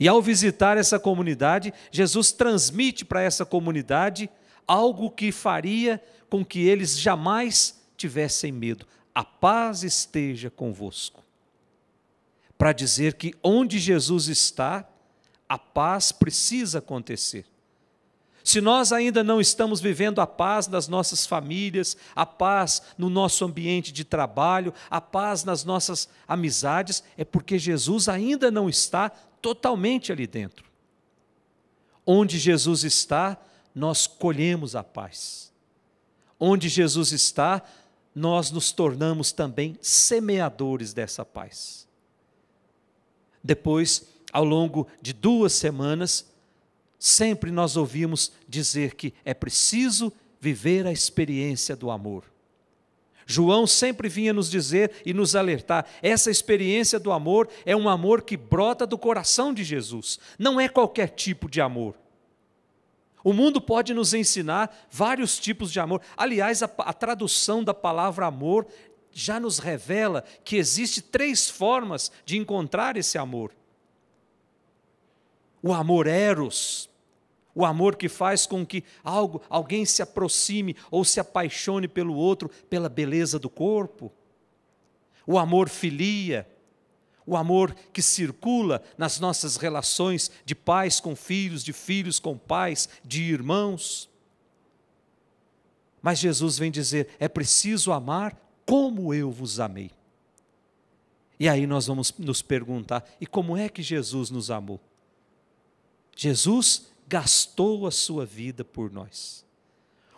E 0.00 0.08
ao 0.08 0.22
visitar 0.22 0.78
essa 0.78 0.98
comunidade, 0.98 1.74
Jesus 1.92 2.32
transmite 2.32 3.04
para 3.04 3.20
essa 3.20 3.44
comunidade 3.44 4.30
algo 4.66 5.10
que 5.10 5.30
faria 5.30 6.02
com 6.30 6.42
que 6.42 6.60
eles 6.60 6.98
jamais 6.98 7.78
tivessem 7.98 8.50
medo. 8.50 8.86
A 9.14 9.22
paz 9.22 9.82
esteja 9.84 10.48
convosco. 10.48 11.22
Para 12.56 12.72
dizer 12.72 13.14
que 13.14 13.34
onde 13.42 13.78
Jesus 13.78 14.28
está, 14.28 14.88
a 15.46 15.58
paz 15.58 16.12
precisa 16.12 16.78
acontecer. 16.78 17.44
Se 18.42 18.60
nós 18.60 18.92
ainda 18.92 19.22
não 19.22 19.38
estamos 19.38 19.80
vivendo 19.82 20.20
a 20.20 20.26
paz 20.26 20.66
nas 20.66 20.88
nossas 20.88 21.26
famílias, 21.26 21.96
a 22.16 22.24
paz 22.24 22.80
no 22.96 23.10
nosso 23.10 23.44
ambiente 23.44 23.92
de 23.92 24.04
trabalho, 24.04 24.72
a 24.88 25.00
paz 25.00 25.44
nas 25.44 25.62
nossas 25.62 26.08
amizades, 26.26 27.04
é 27.18 27.24
porque 27.24 27.58
Jesus 27.58 28.08
ainda 28.08 28.50
não 28.50 28.68
está 28.68 29.12
totalmente 29.40 30.12
ali 30.12 30.26
dentro. 30.26 30.64
Onde 32.06 32.38
Jesus 32.38 32.84
está, 32.84 33.40
nós 33.74 34.06
colhemos 34.06 34.74
a 34.74 34.82
paz. 34.82 35.52
Onde 36.38 36.68
Jesus 36.68 37.12
está, 37.12 37.62
nós 38.14 38.50
nos 38.50 38.72
tornamos 38.72 39.32
também 39.32 39.78
semeadores 39.80 40.92
dessa 40.92 41.24
paz. 41.24 41.86
Depois, 43.42 44.06
ao 44.32 44.44
longo 44.44 44.86
de 45.00 45.12
duas 45.12 45.52
semanas, 45.52 46.30
sempre 46.98 47.50
nós 47.50 47.76
ouvimos 47.76 48.32
dizer 48.48 48.94
que 48.94 49.14
é 49.24 49.32
preciso 49.32 50.12
viver 50.40 50.86
a 50.86 50.92
experiência 50.92 51.74
do 51.74 51.90
amor. 51.90 52.29
João 53.30 53.64
sempre 53.64 54.08
vinha 54.08 54.32
nos 54.32 54.50
dizer 54.50 54.90
e 55.06 55.14
nos 55.14 55.36
alertar: 55.36 55.86
essa 56.02 56.32
experiência 56.32 56.98
do 56.98 57.12
amor 57.12 57.48
é 57.64 57.76
um 57.76 57.88
amor 57.88 58.22
que 58.22 58.36
brota 58.36 58.84
do 58.84 58.98
coração 58.98 59.54
de 59.54 59.62
Jesus, 59.62 60.18
não 60.36 60.60
é 60.60 60.68
qualquer 60.68 61.10
tipo 61.10 61.48
de 61.48 61.60
amor. 61.60 61.94
O 63.22 63.32
mundo 63.32 63.60
pode 63.60 63.94
nos 63.94 64.14
ensinar 64.14 64.74
vários 64.90 65.38
tipos 65.38 65.70
de 65.70 65.78
amor. 65.78 66.00
Aliás, 66.16 66.60
a, 66.60 66.70
a 66.78 66.92
tradução 66.92 67.62
da 67.62 67.72
palavra 67.72 68.26
amor 68.26 68.66
já 69.12 69.38
nos 69.38 69.60
revela 69.60 70.24
que 70.42 70.56
existe 70.56 71.00
três 71.00 71.48
formas 71.48 72.10
de 72.24 72.36
encontrar 72.36 72.96
esse 72.96 73.16
amor. 73.16 73.52
O 75.62 75.72
amor 75.72 76.08
eros, 76.08 76.89
o 77.54 77.64
amor 77.64 77.96
que 77.96 78.08
faz 78.08 78.46
com 78.46 78.64
que 78.64 78.84
algo, 79.02 79.42
alguém 79.48 79.84
se 79.84 80.02
aproxime 80.02 80.76
ou 80.90 81.04
se 81.04 81.20
apaixone 81.20 81.88
pelo 81.88 82.14
outro 82.14 82.48
pela 82.68 82.88
beleza 82.88 83.38
do 83.38 83.50
corpo. 83.50 84.12
O 85.26 85.38
amor 85.38 85.68
filia, 85.68 86.48
o 87.26 87.36
amor 87.36 87.74
que 87.92 88.02
circula 88.02 88.82
nas 88.96 89.20
nossas 89.20 89.56
relações 89.56 90.30
de 90.44 90.54
pais 90.54 91.00
com 91.00 91.14
filhos, 91.14 91.62
de 91.62 91.72
filhos 91.72 92.18
com 92.18 92.36
pais, 92.36 92.88
de 93.04 93.22
irmãos. 93.22 94.08
Mas 96.02 96.18
Jesus 96.18 96.58
vem 96.58 96.70
dizer: 96.70 97.08
é 97.18 97.28
preciso 97.28 97.92
amar 97.92 98.36
como 98.64 99.12
eu 99.12 99.30
vos 99.30 99.60
amei. 99.60 99.90
E 101.38 101.48
aí 101.48 101.66
nós 101.66 101.86
vamos 101.86 102.12
nos 102.18 102.42
perguntar: 102.42 103.04
e 103.20 103.26
como 103.26 103.56
é 103.56 103.68
que 103.68 103.82
Jesus 103.82 104.30
nos 104.30 104.50
amou? 104.50 104.80
Jesus 106.16 106.89
gastou 107.10 107.88
a 107.88 107.90
sua 107.90 108.24
vida 108.24 108.64
por 108.64 108.92
nós. 108.92 109.44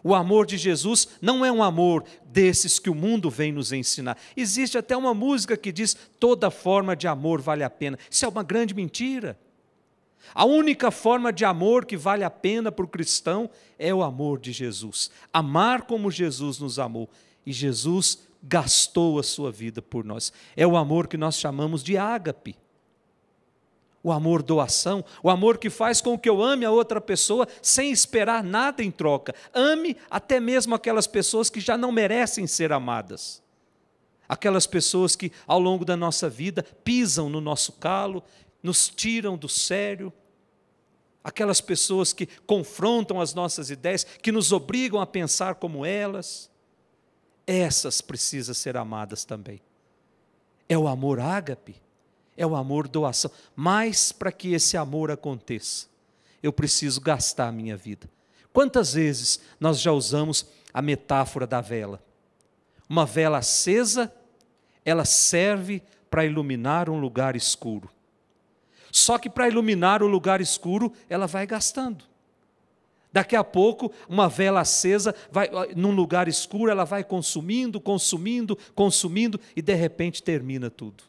O 0.05 0.14
amor 0.14 0.44
de 0.44 0.59
Jesus 0.59 1.09
não 1.22 1.42
é 1.44 1.50
um 1.50 1.62
amor 1.62 2.05
desses 2.26 2.78
que 2.78 2.90
o 2.90 2.94
mundo 2.94 3.31
vem 3.31 3.50
nos 3.50 3.72
ensinar. 3.72 4.18
Existe 4.37 4.76
até 4.76 4.94
uma 4.94 5.14
música 5.14 5.57
que 5.57 5.72
diz: 5.72 5.96
toda 6.20 6.50
forma 6.50 6.94
de 6.94 7.09
amor 7.09 7.40
vale 7.40 7.64
a 7.64 7.70
pena. 7.70 7.98
Isso 8.11 8.26
é 8.26 8.28
uma 8.28 8.42
grande 8.42 8.74
mentira. 8.74 9.38
A 10.35 10.44
única 10.44 10.90
forma 10.90 11.33
de 11.33 11.44
amor 11.44 11.87
que 11.87 11.96
vale 11.96 12.24
a 12.24 12.31
pena 12.31 12.70
para 12.70 12.85
o 12.85 12.88
cristão 12.88 13.48
é 13.78 13.94
o 13.94 14.02
amor 14.02 14.38
de 14.38 14.52
Jesus. 14.52 15.11
Amar 15.33 15.83
como 15.83 16.11
Jesus 16.11 16.59
nos 16.59 16.78
amou. 16.78 17.09
E 17.46 17.52
Jesus 17.52 18.18
gastou 18.42 19.18
a 19.18 19.22
sua 19.22 19.50
vida 19.50 19.81
por 19.81 20.05
nós. 20.05 20.33
É 20.57 20.66
o 20.66 20.76
amor 20.76 21.07
que 21.07 21.16
nós 21.16 21.38
chamamos 21.38 21.83
de 21.83 21.96
ágape 21.96 22.57
o 24.03 24.11
amor 24.11 24.43
doação, 24.43 25.05
o 25.23 25.31
amor 25.31 25.59
que 25.59 25.71
faz 25.71 26.01
com 26.01 26.19
que 26.19 26.29
eu 26.29 26.43
ame 26.43 26.65
a 26.65 26.71
outra 26.71 27.01
pessoa 27.01 27.47
sem 27.61 27.93
esperar 27.93 28.43
nada 28.43 28.83
em 28.83 28.91
troca. 28.91 29.35
Ame 29.55 29.97
até 30.11 30.41
mesmo 30.41 30.75
aquelas 30.75 31.07
pessoas 31.07 31.49
que 31.49 31.61
já 31.61 31.79
não 31.79 31.93
merecem 31.93 32.47
ser 32.47 32.73
amadas. 32.73 33.41
Aquelas 34.29 34.67
pessoas 34.67 35.15
que 35.15 35.31
ao 35.47 35.61
longo 35.61 35.85
da 35.85 35.97
nossa 35.97 36.29
vida 36.29 36.65
pisam 36.83 37.29
no 37.29 37.41
nosso 37.41 37.73
calo, 37.73 38.25
nos 38.62 38.88
tiram 38.88 39.37
do 39.37 39.49
sério. 39.49 40.12
Aquelas 41.23 41.61
pessoas 41.61 42.12
que 42.12 42.27
confrontam 42.47 43.21
as 43.21 43.35
nossas 43.35 43.71
ideias, 43.71 44.05
que 44.05 44.33
nos 44.33 44.51
obrigam 44.51 45.01
a 45.01 45.07
pensar 45.07 45.57
como 45.57 45.87
elas. 45.87 46.51
Essas 47.47 48.01
precisam 48.01 48.55
ser 48.55 48.77
amadas 48.77 49.25
também. 49.25 49.61
É 50.69 50.77
o 50.77 50.88
amor 50.88 51.21
ágape 51.21 51.81
é 52.37 52.47
o 52.47 52.57
amor 52.57 52.88
doação. 52.88 53.31
Mas 53.55 54.12
para 54.12 54.33
que 54.33 54.53
esse 54.53 54.77
amor 54.77 55.11
aconteça, 55.11 55.87
eu 56.42 56.53
preciso 56.53 57.01
gastar 57.01 57.49
a 57.49 57.53
minha 57.53 57.77
vida. 57.77 58.09
Quantas 58.53 58.95
vezes 58.95 59.40
nós 59.59 59.81
já 59.81 59.92
usamos 59.92 60.47
a 60.73 60.83
metáfora 60.83 61.47
da 61.47 61.61
vela? 61.61 62.03
Uma 62.88 63.07
vela 63.07 63.38
acesa, 63.38 64.12
ela 64.85 65.05
serve 65.05 65.83
para 66.11 66.27
iluminar 66.27 66.90
um 66.90 66.99
lugar 66.99 67.37
escuro. 67.37 67.88
Só 68.90 69.16
que 69.16 69.31
para 69.31 69.49
iluminar 69.49 70.03
o 70.03 70.07
lugar 70.07 70.42
escuro, 70.42 70.92
ela 71.09 71.27
vai 71.27 71.47
gastando. 71.47 72.05
Daqui 73.11 73.37
a 73.37 73.45
pouco, 73.45 73.92
uma 74.09 74.29
vela 74.29 74.61
acesa, 74.61 75.14
vai, 75.31 75.49
num 75.75 75.90
lugar 75.90 76.29
escuro, 76.29 76.71
ela 76.71 76.85
vai 76.85 77.05
consumindo, 77.05 77.81
consumindo, 77.81 78.57
consumindo, 78.75 79.40
e 79.55 79.62
de 79.62 79.75
repente 79.75 80.23
termina 80.23 80.71
tudo. 80.71 81.05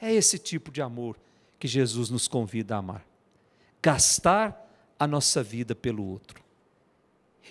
É 0.00 0.12
esse 0.12 0.38
tipo 0.38 0.70
de 0.70 0.80
amor 0.80 1.16
que 1.58 1.66
Jesus 1.66 2.10
nos 2.10 2.28
convida 2.28 2.76
a 2.76 2.78
amar. 2.78 3.04
Gastar 3.82 4.66
a 4.98 5.06
nossa 5.06 5.42
vida 5.42 5.74
pelo 5.74 6.04
outro. 6.04 6.42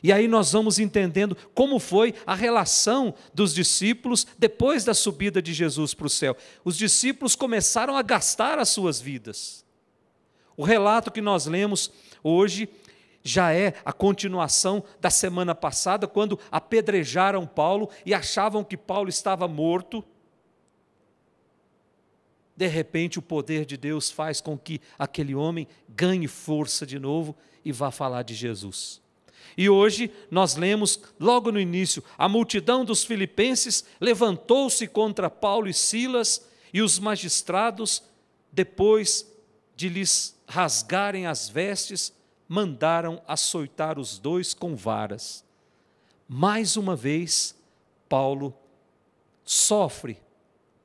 E 0.03 0.11
aí 0.11 0.27
nós 0.27 0.51
vamos 0.51 0.77
entendendo 0.77 1.35
como 1.55 1.79
foi 1.79 2.13
a 2.25 2.35
relação 2.35 3.15
dos 3.33 3.53
discípulos 3.53 4.27
depois 4.37 4.83
da 4.83 4.93
subida 4.93 5.41
de 5.41 5.53
Jesus 5.53 5.93
para 5.93 6.07
o 6.07 6.09
céu. 6.09 6.37
Os 6.63 6.77
discípulos 6.77 7.35
começaram 7.35 7.97
a 7.97 8.01
gastar 8.01 8.59
as 8.59 8.69
suas 8.69 9.01
vidas. 9.01 9.65
O 10.55 10.63
relato 10.63 11.11
que 11.11 11.21
nós 11.21 11.45
lemos 11.45 11.91
hoje 12.23 12.69
já 13.23 13.53
é 13.53 13.73
a 13.83 13.91
continuação 13.91 14.83
da 15.01 15.09
semana 15.09 15.53
passada, 15.53 16.07
quando 16.07 16.39
apedrejaram 16.51 17.45
Paulo 17.45 17.89
e 18.05 18.13
achavam 18.13 18.63
que 18.63 18.77
Paulo 18.77 19.09
estava 19.09 19.47
morto 19.47 20.03
de 22.57 22.65
repente 22.65 23.19
o 23.19 23.21
poder 23.21 23.65
de 23.65 23.77
Deus 23.77 24.09
faz 24.09 24.41
com 24.41 24.57
que 24.57 24.81
aquele 24.97 25.35
homem 25.35 25.67
ganhe 25.87 26.27
força 26.27 26.87
de 26.87 26.97
novo 26.97 27.35
e 27.63 27.71
vá 27.71 27.91
falar 27.91 28.23
de 28.23 28.33
Jesus. 28.33 28.99
E 29.55 29.69
hoje 29.69 30.11
nós 30.31 30.55
lemos, 30.55 30.99
logo 31.19 31.51
no 31.51 31.59
início, 31.59 32.03
a 32.17 32.27
multidão 32.27 32.83
dos 32.83 33.05
filipenses 33.05 33.85
levantou-se 34.01 34.87
contra 34.87 35.29
Paulo 35.29 35.67
e 35.67 35.73
Silas, 35.73 36.47
e 36.73 36.81
os 36.81 36.99
magistrados, 36.99 38.03
depois 38.51 39.25
de 39.75 39.87
lhes 39.87 40.35
rasgarem 40.47 41.27
as 41.27 41.47
vestes, 41.47 42.11
mandaram 42.47 43.21
açoitar 43.27 43.99
os 43.99 44.17
dois 44.17 44.53
com 44.53 44.75
varas. 44.75 45.45
Mais 46.27 46.75
uma 46.75 46.95
vez, 46.95 47.55
Paulo 48.09 48.53
sofre 49.43 50.19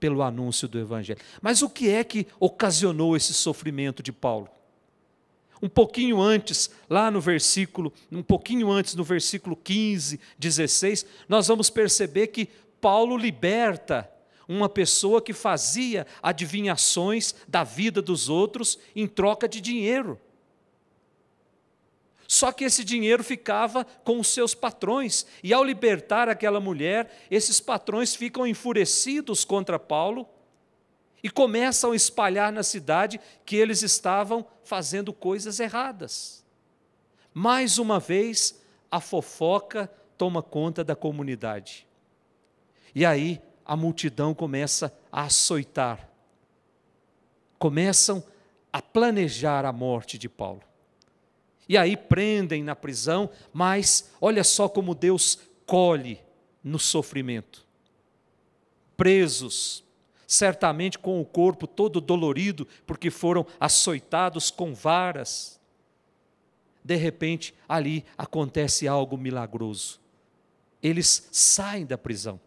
pelo 0.03 0.21
anúncio 0.21 0.67
do 0.67 0.81
Evangelho. 0.81 1.21
Mas 1.41 1.62
o 1.62 1.71
que 1.71 1.88
é 1.88 2.03
que 2.03 2.27
ocasionou 2.41 3.17
esse 3.17 3.33
sofrimento 3.33 4.03
de 4.03 4.11
Paulo? 4.11 4.49
Um 5.62 5.69
pouquinho 5.69 6.21
antes, 6.21 6.69
lá 6.91 7.09
no 7.09 7.21
versículo, 7.21 7.93
um 8.11 8.21
pouquinho 8.21 8.69
antes, 8.69 8.97
no 8.97 9.05
versículo 9.05 9.55
15, 9.55 10.19
16, 10.37 11.07
nós 11.29 11.47
vamos 11.47 11.71
perceber 11.71 12.27
que 12.27 12.49
Paulo 12.81 13.17
liberta 13.17 14.11
uma 14.49 14.69
pessoa 14.69 15.23
que 15.23 15.33
fazia 15.33 16.05
adivinhações 16.21 17.33
da 17.47 17.62
vida 17.62 18.03
dos 18.03 18.29
outros 18.29 18.81
em 18.97 19.07
troca 19.07 19.49
de 19.49 19.61
dinheiro. 19.61 20.19
Só 22.33 22.51
que 22.51 22.64
esse 22.64 22.83
dinheiro 22.83 23.23
ficava 23.23 23.85
com 23.85 24.18
os 24.18 24.29
seus 24.29 24.55
patrões, 24.55 25.27
e 25.42 25.53
ao 25.53 25.62
libertar 25.62 26.31
aquela 26.31 26.61
mulher, 26.61 27.14
esses 27.31 27.61
patrões 27.61 28.14
ficam 28.14 28.47
enfurecidos 28.47 29.45
contra 29.45 29.79
Paulo 29.79 30.27
e 31.23 31.29
começam 31.29 31.92
a 31.92 31.95
espalhar 31.95 32.51
na 32.51 32.62
cidade 32.62 33.21
que 33.45 33.57
eles 33.57 33.83
estavam 33.83 34.47
fazendo 34.64 35.12
coisas 35.12 35.61
erradas. 35.61 36.42
Mais 37.35 37.77
uma 37.77 38.01
vez, 38.01 38.59
a 38.90 38.99
fofoca 38.99 39.87
toma 40.16 40.42
conta 40.42 40.83
da 40.83 40.97
comunidade. 40.97 41.87
E 42.95 43.05
aí 43.05 43.42
a 43.62 43.77
multidão 43.77 44.33
começa 44.33 44.90
a 45.12 45.25
açoitar, 45.25 46.09
começam 47.59 48.25
a 48.73 48.81
planejar 48.81 49.66
a 49.66 49.73
morte 49.73 50.16
de 50.16 50.31
Paulo. 50.31 50.72
E 51.68 51.77
aí 51.77 51.96
prendem 51.96 52.62
na 52.62 52.75
prisão, 52.75 53.31
mas 53.53 54.11
olha 54.20 54.44
só 54.44 54.68
como 54.68 54.94
Deus 54.94 55.38
colhe 55.64 56.20
no 56.62 56.79
sofrimento. 56.79 57.66
Presos, 58.96 59.85
certamente 60.27 60.98
com 60.98 61.20
o 61.20 61.25
corpo 61.25 61.66
todo 61.66 62.01
dolorido, 62.01 62.66
porque 62.87 63.11
foram 63.11 63.46
açoitados 63.61 64.51
com 64.51 64.75
varas. 64.75 65.61
De 66.85 66.96
repente, 66.96 67.55
ali 67.68 68.05
acontece 68.16 68.88
algo 68.88 69.16
milagroso. 69.16 70.01
Eles 70.83 71.29
saem 71.31 71.87
da 71.87 71.96
prisão. 71.96 72.40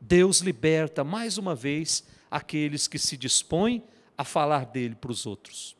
Deus 0.00 0.40
liberta 0.40 1.02
mais 1.02 1.36
uma 1.36 1.54
vez 1.54 2.04
aqueles 2.30 2.86
que 2.86 2.98
se 2.98 3.16
dispõem 3.16 3.82
a 4.16 4.24
falar 4.24 4.64
dele 4.64 4.94
para 4.94 5.10
os 5.10 5.26
outros. 5.26 5.76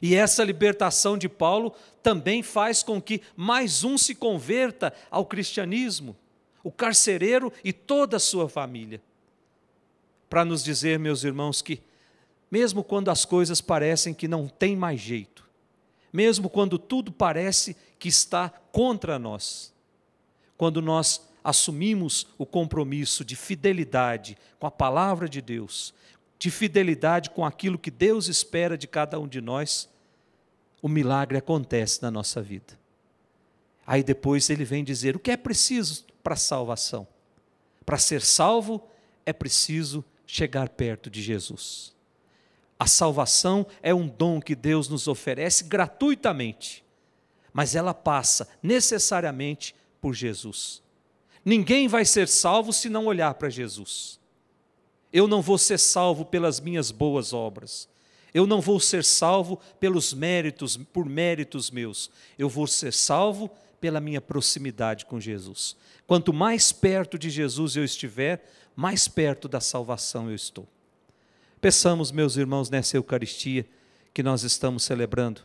E 0.00 0.14
essa 0.14 0.44
libertação 0.44 1.16
de 1.16 1.28
Paulo 1.28 1.74
também 2.02 2.42
faz 2.42 2.82
com 2.82 3.00
que 3.00 3.22
mais 3.34 3.84
um 3.84 3.96
se 3.96 4.14
converta 4.14 4.92
ao 5.10 5.24
cristianismo, 5.24 6.16
o 6.62 6.70
carcereiro 6.70 7.52
e 7.64 7.72
toda 7.72 8.16
a 8.16 8.20
sua 8.20 8.48
família. 8.48 9.00
Para 10.28 10.44
nos 10.44 10.62
dizer, 10.62 10.98
meus 10.98 11.24
irmãos, 11.24 11.62
que 11.62 11.80
mesmo 12.50 12.84
quando 12.84 13.10
as 13.10 13.24
coisas 13.24 13.60
parecem 13.60 14.14
que 14.14 14.28
não 14.28 14.48
tem 14.48 14.76
mais 14.76 15.00
jeito, 15.00 15.44
mesmo 16.12 16.48
quando 16.48 16.78
tudo 16.78 17.10
parece 17.10 17.76
que 17.98 18.08
está 18.08 18.48
contra 18.72 19.18
nós, 19.18 19.72
quando 20.56 20.80
nós 20.80 21.22
assumimos 21.42 22.26
o 22.36 22.44
compromisso 22.44 23.24
de 23.24 23.36
fidelidade 23.36 24.36
com 24.58 24.66
a 24.66 24.70
palavra 24.70 25.28
de 25.28 25.40
Deus, 25.40 25.94
de 26.38 26.50
fidelidade 26.50 27.30
com 27.30 27.44
aquilo 27.44 27.78
que 27.78 27.90
Deus 27.90 28.28
espera 28.28 28.76
de 28.76 28.86
cada 28.86 29.18
um 29.18 29.26
de 29.26 29.40
nós, 29.40 29.88
o 30.82 30.88
milagre 30.88 31.38
acontece 31.38 32.02
na 32.02 32.10
nossa 32.10 32.42
vida. 32.42 32.78
Aí 33.86 34.02
depois 34.02 34.50
ele 34.50 34.64
vem 34.64 34.84
dizer 34.84 35.16
o 35.16 35.18
que 35.18 35.30
é 35.30 35.36
preciso 35.36 36.04
para 36.22 36.34
a 36.34 36.38
salvação. 36.38 37.06
Para 37.84 37.98
ser 37.98 38.20
salvo, 38.20 38.84
é 39.24 39.32
preciso 39.32 40.04
chegar 40.26 40.68
perto 40.68 41.08
de 41.08 41.22
Jesus. 41.22 41.94
A 42.78 42.86
salvação 42.86 43.66
é 43.82 43.94
um 43.94 44.06
dom 44.06 44.40
que 44.40 44.54
Deus 44.54 44.88
nos 44.88 45.08
oferece 45.08 45.64
gratuitamente, 45.64 46.84
mas 47.52 47.74
ela 47.74 47.94
passa 47.94 48.48
necessariamente 48.62 49.74
por 50.00 50.14
Jesus. 50.14 50.82
Ninguém 51.44 51.88
vai 51.88 52.04
ser 52.04 52.28
salvo 52.28 52.72
se 52.72 52.88
não 52.88 53.06
olhar 53.06 53.34
para 53.34 53.48
Jesus. 53.48 54.20
Eu 55.12 55.26
não 55.26 55.40
vou 55.40 55.58
ser 55.58 55.78
salvo 55.78 56.24
pelas 56.24 56.60
minhas 56.60 56.90
boas 56.90 57.32
obras. 57.32 57.88
Eu 58.34 58.46
não 58.46 58.60
vou 58.60 58.78
ser 58.78 59.02
salvo 59.02 59.58
pelos 59.80 60.12
méritos, 60.12 60.76
por 60.76 61.06
méritos 61.06 61.70
meus. 61.70 62.10
Eu 62.38 62.48
vou 62.48 62.66
ser 62.66 62.92
salvo 62.92 63.50
pela 63.80 64.00
minha 64.00 64.20
proximidade 64.20 65.06
com 65.06 65.20
Jesus. 65.20 65.76
Quanto 66.06 66.32
mais 66.32 66.72
perto 66.72 67.18
de 67.18 67.30
Jesus 67.30 67.76
eu 67.76 67.84
estiver, 67.84 68.44
mais 68.74 69.08
perto 69.08 69.48
da 69.48 69.60
salvação 69.60 70.28
eu 70.28 70.34
estou. 70.34 70.68
Peçamos, 71.60 72.12
meus 72.12 72.36
irmãos, 72.36 72.68
nessa 72.68 72.96
Eucaristia 72.96 73.66
que 74.12 74.22
nós 74.22 74.42
estamos 74.42 74.82
celebrando, 74.82 75.42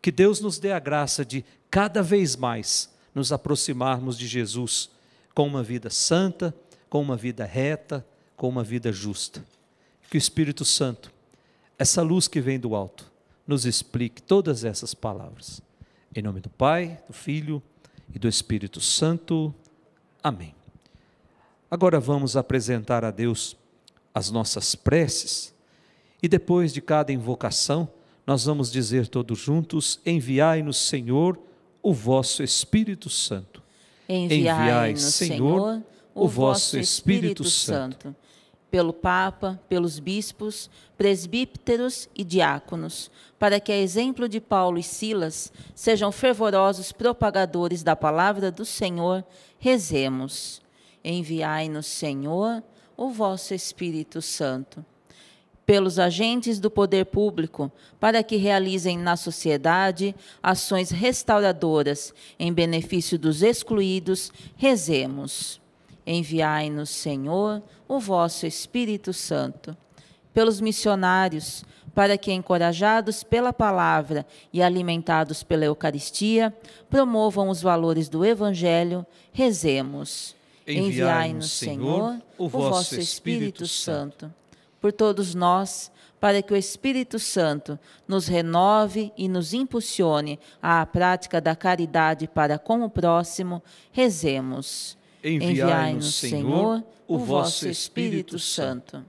que 0.00 0.10
Deus 0.12 0.40
nos 0.40 0.58
dê 0.58 0.72
a 0.72 0.78
graça 0.78 1.24
de 1.24 1.44
cada 1.70 2.02
vez 2.02 2.36
mais 2.36 2.90
nos 3.14 3.32
aproximarmos 3.32 4.16
de 4.16 4.26
Jesus 4.26 4.88
com 5.34 5.46
uma 5.46 5.62
vida 5.62 5.90
santa, 5.90 6.54
com 6.88 7.00
uma 7.00 7.16
vida 7.16 7.44
reta, 7.44 8.06
com 8.40 8.48
uma 8.48 8.64
vida 8.64 8.90
justa. 8.90 9.44
Que 10.08 10.16
o 10.16 10.18
Espírito 10.18 10.64
Santo, 10.64 11.12
essa 11.78 12.00
luz 12.00 12.26
que 12.26 12.40
vem 12.40 12.58
do 12.58 12.74
alto, 12.74 13.04
nos 13.46 13.66
explique 13.66 14.22
todas 14.22 14.64
essas 14.64 14.94
palavras. 14.94 15.60
Em 16.16 16.22
nome 16.22 16.40
do 16.40 16.48
Pai, 16.48 16.98
do 17.06 17.12
Filho 17.12 17.62
e 18.14 18.18
do 18.18 18.26
Espírito 18.26 18.80
Santo. 18.80 19.54
Amém. 20.22 20.54
Agora 21.70 22.00
vamos 22.00 22.34
apresentar 22.34 23.04
a 23.04 23.10
Deus 23.10 23.58
as 24.14 24.30
nossas 24.30 24.74
preces 24.74 25.52
e 26.22 26.26
depois 26.26 26.72
de 26.72 26.80
cada 26.80 27.12
invocação, 27.12 27.86
nós 28.26 28.46
vamos 28.46 28.72
dizer 28.72 29.06
todos 29.06 29.38
juntos: 29.38 30.00
Enviai-nos, 30.06 30.78
Senhor, 30.78 31.38
o 31.82 31.92
vosso 31.92 32.42
Espírito 32.42 33.10
Santo. 33.10 33.62
Enviai-nos, 34.08 35.02
Senhor, 35.02 35.82
o 36.14 36.26
vosso 36.26 36.78
Espírito 36.78 37.44
Santo 37.44 38.16
pelo 38.70 38.92
Papa, 38.92 39.60
pelos 39.68 39.98
bispos, 39.98 40.70
presbíteros 40.96 42.08
e 42.14 42.22
diáconos, 42.22 43.10
para 43.38 43.58
que, 43.58 43.72
a 43.72 43.76
exemplo 43.76 44.28
de 44.28 44.40
Paulo 44.40 44.78
e 44.78 44.82
Silas, 44.82 45.52
sejam 45.74 46.12
fervorosos 46.12 46.92
propagadores 46.92 47.82
da 47.82 47.96
palavra 47.96 48.50
do 48.50 48.64
Senhor, 48.64 49.24
rezemos. 49.58 50.60
Enviai-nos, 51.02 51.86
Senhor, 51.86 52.62
o 52.96 53.08
vosso 53.08 53.54
Espírito 53.54 54.20
Santo. 54.20 54.84
Pelos 55.64 55.98
agentes 55.98 56.60
do 56.60 56.70
poder 56.70 57.06
público, 57.06 57.72
para 57.98 58.22
que 58.22 58.36
realizem 58.36 58.98
na 58.98 59.16
sociedade 59.16 60.14
ações 60.42 60.90
restauradoras 60.90 62.12
em 62.38 62.52
benefício 62.52 63.18
dos 63.18 63.42
excluídos, 63.42 64.32
rezemos. 64.56 65.60
Enviai-nos, 66.06 66.90
Senhor, 66.90 67.62
o 67.79 67.79
vosso 67.98 68.46
Espírito 68.46 69.12
Santo. 69.12 69.76
Pelos 70.32 70.60
missionários, 70.60 71.64
para 71.94 72.16
que, 72.16 72.32
encorajados 72.32 73.22
pela 73.22 73.52
palavra 73.52 74.24
e 74.52 74.62
alimentados 74.62 75.42
pela 75.42 75.64
Eucaristia, 75.64 76.54
promovam 76.88 77.48
os 77.48 77.60
valores 77.60 78.08
do 78.08 78.24
Evangelho, 78.24 79.04
rezemos. 79.32 80.36
Enviai-nos, 80.66 81.50
Senhor, 81.50 82.20
o 82.38 82.48
vosso 82.48 82.98
Espírito 82.98 83.66
Santo. 83.66 84.32
Por 84.80 84.92
todos 84.92 85.34
nós, 85.34 85.90
para 86.20 86.42
que 86.42 86.52
o 86.52 86.56
Espírito 86.56 87.18
Santo 87.18 87.78
nos 88.06 88.28
renove 88.28 89.10
e 89.16 89.28
nos 89.28 89.52
impulsione 89.52 90.38
à 90.62 90.84
prática 90.86 91.40
da 91.40 91.56
caridade 91.56 92.28
para 92.28 92.58
com 92.58 92.82
o 92.82 92.90
próximo, 92.90 93.62
rezemos. 93.90 94.96
Enviai-nos, 95.22 96.14
Senhor, 96.14 96.82
o 97.06 97.18
vosso 97.18 97.68
Espírito 97.68 98.38
Santo. 98.38 99.04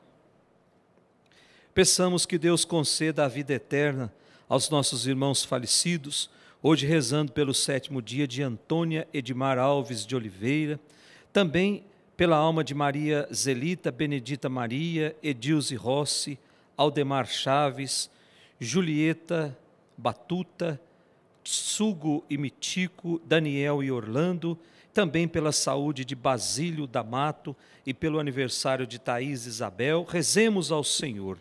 Peçamos 1.73 2.25
que 2.25 2.37
Deus 2.37 2.65
conceda 2.65 3.23
a 3.23 3.27
vida 3.27 3.53
eterna 3.53 4.11
aos 4.49 4.69
nossos 4.69 5.07
irmãos 5.07 5.45
falecidos, 5.45 6.29
hoje 6.61 6.85
rezando 6.85 7.31
pelo 7.31 7.53
sétimo 7.53 8.01
dia 8.01 8.27
de 8.27 8.43
Antônia 8.43 9.07
Edmar 9.13 9.57
Alves 9.57 10.05
de 10.05 10.15
Oliveira, 10.15 10.77
também 11.31 11.85
pela 12.17 12.35
alma 12.35 12.63
de 12.63 12.73
Maria 12.73 13.27
Zelita 13.33 13.89
Benedita 13.89 14.49
Maria, 14.49 15.15
Edilze 15.23 15.75
Rossi, 15.75 16.37
Aldemar 16.75 17.25
Chaves, 17.25 18.09
Julieta 18.59 19.57
Batuta, 19.97 20.79
Sugo 21.43 22.23
e 22.29 22.37
Mitico, 22.37 23.21
Daniel 23.25 23.81
e 23.81 23.91
Orlando, 23.91 24.59
também 24.93 25.27
pela 25.27 25.51
saúde 25.51 26.03
de 26.05 26.15
Basílio 26.15 26.85
Damato 26.85 27.55
e 27.85 27.93
pelo 27.93 28.19
aniversário 28.19 28.85
de 28.85 28.99
Thaís 28.99 29.45
Isabel, 29.45 30.05
rezemos 30.07 30.71
ao 30.71 30.83
Senhor. 30.83 31.37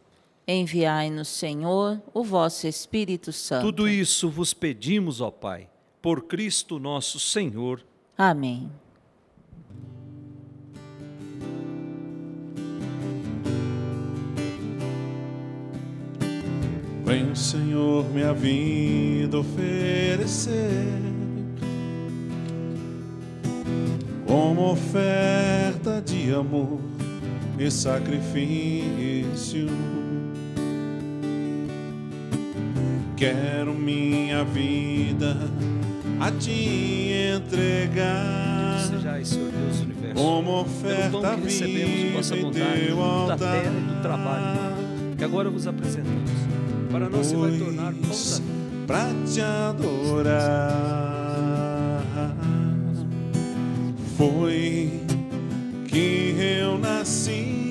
Enviai-nos, 0.47 1.29
Senhor, 1.29 2.01
o 2.13 2.25
vosso 2.25 2.67
Espírito 2.67 3.33
Santo. 3.33 3.67
Tudo 3.67 3.89
isso 3.89 4.29
vos 4.29 4.53
pedimos, 4.53 5.21
ó 5.21 5.31
Pai, 5.31 5.69
por 6.03 6.25
Cristo 6.25 6.79
nosso 6.79 7.21
Senhor. 7.21 7.85
Amém. 8.17 8.71
Vem, 17.05 17.35
Senhor, 17.35 18.09
minha 18.11 18.33
vida 18.33 19.39
oferecer 19.39 21.30
como 24.27 24.73
oferta 24.73 26.01
de 26.01 26.33
amor 26.33 26.81
e 27.59 27.71
sacrifício. 27.71 29.67
Quero 33.17 33.75
minha 33.75 34.45
vida 34.45 35.37
a 36.21 36.31
te 36.31 37.13
entregar. 37.37 38.79
Sejais, 38.81 39.29
Senhor 39.29 39.51
Deus 39.51 39.79
do 39.79 39.85
universo, 39.85 40.23
como 40.23 40.61
oferta 40.61 41.35
que 41.37 41.43
recebemos 41.43 42.01
de 42.01 42.09
vossa 42.11 42.37
fruto 42.37 42.59
da 43.29 43.37
terra 43.37 43.65
e 43.65 43.95
do 43.95 44.03
trabalho, 44.03 44.61
que 45.19 45.25
agora 45.25 45.51
vos 45.51 45.67
apresentamos. 45.67 46.31
Para 46.91 47.09
nós 47.09 47.27
se 47.27 47.37
vai 47.37 47.59
tornar 47.59 47.93
pão 47.93 48.11
da 48.11 48.61
para 48.87 49.09
te 49.25 49.41
adorar. 49.41 51.10
Foi 54.21 54.93
que 55.89 56.37
eu 56.39 56.77
nasci, 56.77 57.65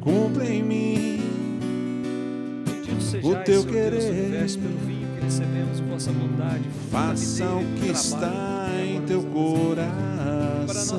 cumpre 0.00 0.54
em 0.54 0.62
mim 0.64 1.20
o 3.22 3.36
teu 3.44 3.64
querer. 3.64 4.48
Faça 6.90 7.46
o 7.54 7.64
que 7.78 7.86
está 7.92 8.68
em 8.84 9.00
teu 9.02 9.22
coração. 9.22 10.98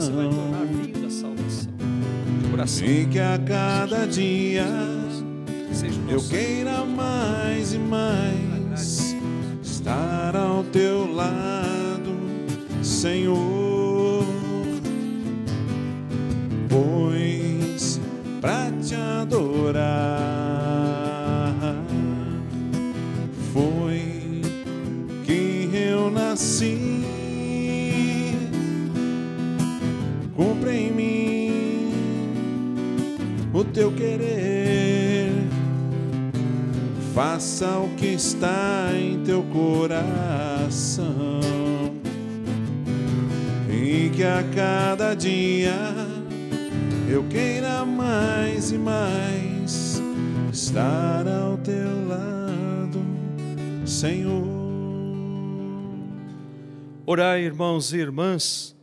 E 2.81 3.05
que 3.07 3.19
a 3.19 3.37
cada 3.45 4.07
dia 4.07 4.65
eu 6.07 6.21
queira 6.21 6.85
mais 6.85 7.73
e 7.73 7.77
mais 7.77 9.13
estar 9.61 10.33
ao 10.33 10.63
teu 10.63 11.13
lado, 11.13 11.64
Senhor. 13.05 14.25
Pois 16.67 18.01
pra 18.41 18.71
te 18.81 18.95
adorar 18.95 19.85
foi 23.53 24.41
que 25.23 25.69
eu 25.71 26.09
nasci. 26.09 27.05
Cumpre 30.35 30.71
em 30.71 30.91
mim 30.91 31.91
o 33.53 33.63
teu 33.65 33.91
querer. 33.91 35.31
Faça 37.13 37.77
o 37.77 37.89
que 37.97 38.15
está 38.15 38.89
em 38.95 39.23
teu 39.23 39.43
coração. 39.53 41.05
E 43.95 44.09
que 44.09 44.23
a 44.23 44.43
cada 44.53 45.13
dia 45.13 45.73
eu 47.09 47.23
queira 47.29 47.85
mais 47.85 48.69
e 48.71 48.77
mais 48.77 50.01
estar 50.51 51.25
ao 51.25 51.57
teu 51.59 52.05
lado, 52.05 52.99
Senhor. 53.85 54.43
Orai, 57.05 57.43
irmãos 57.43 57.93
e 57.93 57.97
irmãs, 57.97 58.75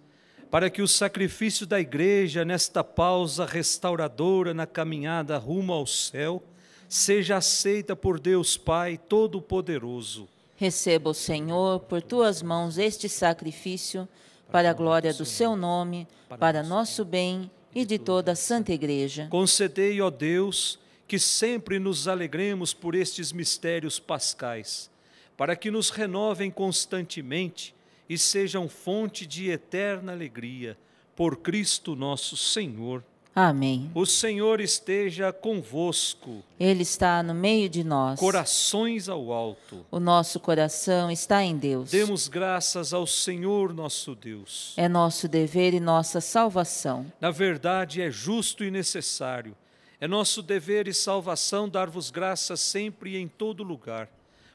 para 0.50 0.70
que 0.70 0.80
o 0.80 0.88
sacrifício 0.88 1.66
da 1.66 1.78
igreja 1.78 2.42
nesta 2.42 2.82
pausa 2.82 3.44
restauradora 3.44 4.54
na 4.54 4.66
caminhada 4.66 5.36
rumo 5.36 5.74
ao 5.74 5.86
céu 5.86 6.42
seja 6.88 7.36
aceita 7.36 7.94
por 7.94 8.18
Deus 8.18 8.56
Pai 8.56 8.96
Todo-Poderoso. 8.96 10.26
Receba 10.56 11.10
o 11.10 11.14
Senhor 11.14 11.80
por 11.80 12.00
tuas 12.00 12.42
mãos 12.42 12.78
este 12.78 13.10
sacrifício 13.10 14.08
para 14.52 14.68
a 14.68 14.74
glória 14.74 15.14
do 15.14 15.24
seu 15.24 15.56
nome, 15.56 16.06
para 16.38 16.62
nosso 16.62 17.06
bem 17.06 17.50
e 17.74 17.86
de 17.86 17.98
toda 17.98 18.32
a 18.32 18.36
Santa 18.36 18.70
Igreja. 18.70 19.26
Concedei, 19.30 19.98
ó 20.02 20.10
Deus, 20.10 20.78
que 21.08 21.18
sempre 21.18 21.78
nos 21.78 22.06
alegremos 22.06 22.74
por 22.74 22.94
estes 22.94 23.32
mistérios 23.32 23.98
pascais, 23.98 24.90
para 25.38 25.56
que 25.56 25.70
nos 25.70 25.88
renovem 25.88 26.50
constantemente 26.50 27.74
e 28.06 28.18
sejam 28.18 28.68
fonte 28.68 29.26
de 29.26 29.50
eterna 29.50 30.12
alegria. 30.12 30.76
Por 31.16 31.38
Cristo 31.38 31.96
nosso 31.96 32.36
Senhor. 32.36 33.02
Amém. 33.34 33.90
O 33.94 34.04
Senhor 34.04 34.60
esteja 34.60 35.32
convosco. 35.32 36.42
Ele 36.60 36.82
está 36.82 37.22
no 37.22 37.32
meio 37.32 37.68
de 37.68 37.82
nós. 37.82 38.20
Corações 38.20 39.08
ao 39.08 39.32
alto. 39.32 39.86
O 39.90 39.98
nosso 39.98 40.38
coração 40.38 41.10
está 41.10 41.42
em 41.42 41.56
Deus. 41.56 41.90
Demos 41.90 42.28
graças 42.28 42.92
ao 42.92 43.06
Senhor 43.06 43.72
nosso 43.72 44.14
Deus. 44.14 44.74
É 44.76 44.86
nosso 44.86 45.26
dever 45.26 45.72
e 45.72 45.80
nossa 45.80 46.20
salvação. 46.20 47.10
Na 47.18 47.30
verdade, 47.30 48.02
é 48.02 48.10
justo 48.10 48.62
e 48.64 48.70
necessário. 48.70 49.56
É 49.98 50.06
nosso 50.06 50.42
dever 50.42 50.86
e 50.86 50.92
salvação 50.92 51.68
dar-vos 51.68 52.10
graças 52.10 52.60
sempre 52.60 53.12
e 53.12 53.16
em 53.16 53.28
todo 53.28 53.62
lugar, 53.62 54.08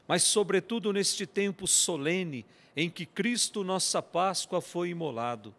mas, 0.06 0.22
sobretudo, 0.22 0.92
neste 0.92 1.26
tempo 1.26 1.66
solene 1.66 2.44
em 2.76 2.90
que 2.90 3.06
Cristo, 3.06 3.64
nossa 3.64 4.02
Páscoa, 4.02 4.60
foi 4.60 4.90
imolado 4.90 5.54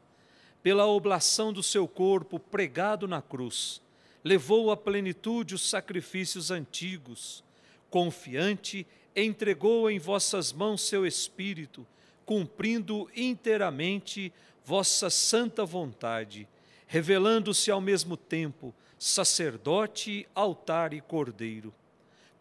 pela 0.70 0.86
oblação 0.86 1.52
do 1.52 1.64
seu 1.64 1.88
corpo 1.88 2.38
pregado 2.38 3.08
na 3.08 3.24
cruz, 3.24 3.82
levou 4.24 4.70
à 4.70 4.78
plenitude 4.78 5.56
os 5.56 5.68
sacrifícios 5.68 6.52
antigos. 6.52 7.44
Confiante, 7.90 8.86
entregou 9.16 9.90
em 9.90 9.98
vossas 9.98 10.54
mãos 10.54 10.82
seu 10.82 11.08
espírito, 11.08 11.88
cumprindo 12.24 13.10
inteiramente 13.16 14.32
vossa 14.64 15.10
santa 15.10 15.66
vontade, 15.66 16.48
revelando-se 16.86 17.72
ao 17.72 17.82
mesmo 17.82 18.16
tempo 18.16 18.72
sacerdote, 19.00 20.28
altar 20.36 20.94
e 20.94 21.02
cordeiro. 21.02 21.74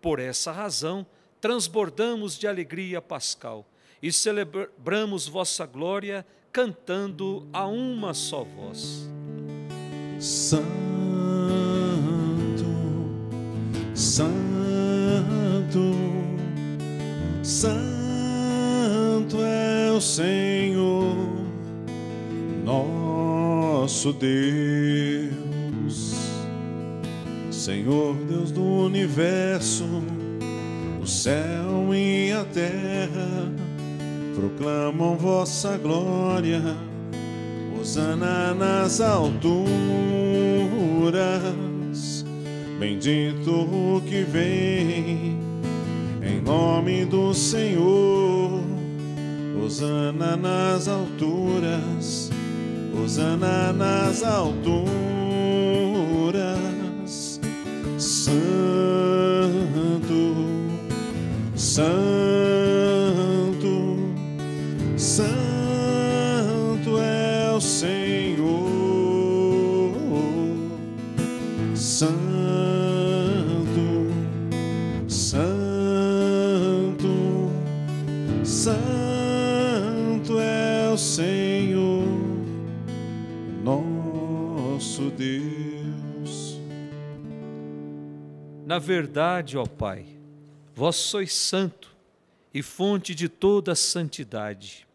Por 0.03 0.19
essa 0.19 0.53
razão, 0.53 1.07
transbordamos 1.41 2.37
de 2.37 2.47
alegria 2.47 3.01
pascal 3.01 3.65
e 4.03 4.13
celebramos 4.13 5.27
vossa 5.27 5.65
glória 5.65 6.27
cantando 6.53 7.47
a 7.53 7.67
uma 7.67 8.15
só 8.15 8.45
voz. 8.45 9.09
Santo, 10.19 10.69
Santo, 13.95 14.49
Santo 17.43 19.37
é 19.41 19.93
o 19.93 20.01
Senhor, 20.01 21.15
nosso 22.65 24.13
Deus, 24.13 25.37
Senhor 27.51 28.17
Deus 28.29 28.51
do 28.51 28.63
universo, 28.63 29.85
o 31.01 31.07
céu 31.07 31.95
e 31.95 32.33
a 32.33 32.45
terra 32.45 33.68
proclamam 34.39 35.17
vossa 35.17 35.77
glória. 35.77 36.63
Hosana 37.77 38.55
nas 38.55 39.01
alturas, 39.01 39.65
bendito 42.79 43.51
o 43.51 44.01
que 44.07 44.23
vem 44.23 45.39
em 46.23 46.41
nome 46.45 47.05
do 47.05 47.35
Senhor. 47.35 48.61
Hosana 49.61 50.37
nas 50.37 50.87
alturas, 50.87 52.31
Hosana 52.95 53.73
nas 53.73 54.23
alturas, 54.23 55.18
Verdade, 88.79 89.57
ó 89.57 89.67
Pai, 89.67 90.07
vós 90.75 90.97
sois 90.97 91.33
santo 91.33 91.95
e 92.53 92.63
fonte 92.63 93.15
de 93.15 93.29
toda 93.29 93.75
santidade. 93.75 94.87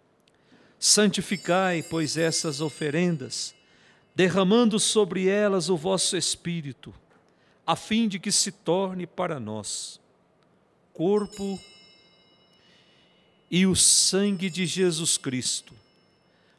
Santificai, 0.80 1.84
pois, 1.84 2.18
essas 2.18 2.62
oferendas, 2.62 3.56
derramando 4.16 4.80
sobre 4.80 5.28
elas 5.28 5.70
o 5.70 5.78
vosso 5.78 6.18
Espírito, 6.18 6.94
a 7.66 7.76
fim 7.76 8.08
de 8.08 8.20
que 8.20 8.32
se 8.32 8.52
torne 8.52 9.08
para 9.08 9.40
nós 9.40 10.02
corpo 10.94 11.60
e 13.50 13.66
o 13.66 13.76
sangue 13.76 14.50
de 14.50 14.66
Jesus 14.66 15.18
Cristo, 15.18 15.74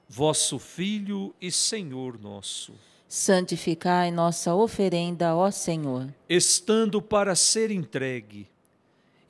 vosso 0.08 0.58
Filho 0.58 1.34
e 1.40 1.52
Senhor 1.52 2.18
nosso 2.20 2.74
santificai 3.14 4.10
nossa 4.10 4.56
oferenda, 4.56 5.36
ó 5.36 5.48
Senhor. 5.48 6.12
Estando 6.28 7.00
para 7.00 7.36
ser 7.36 7.70
entregue 7.70 8.48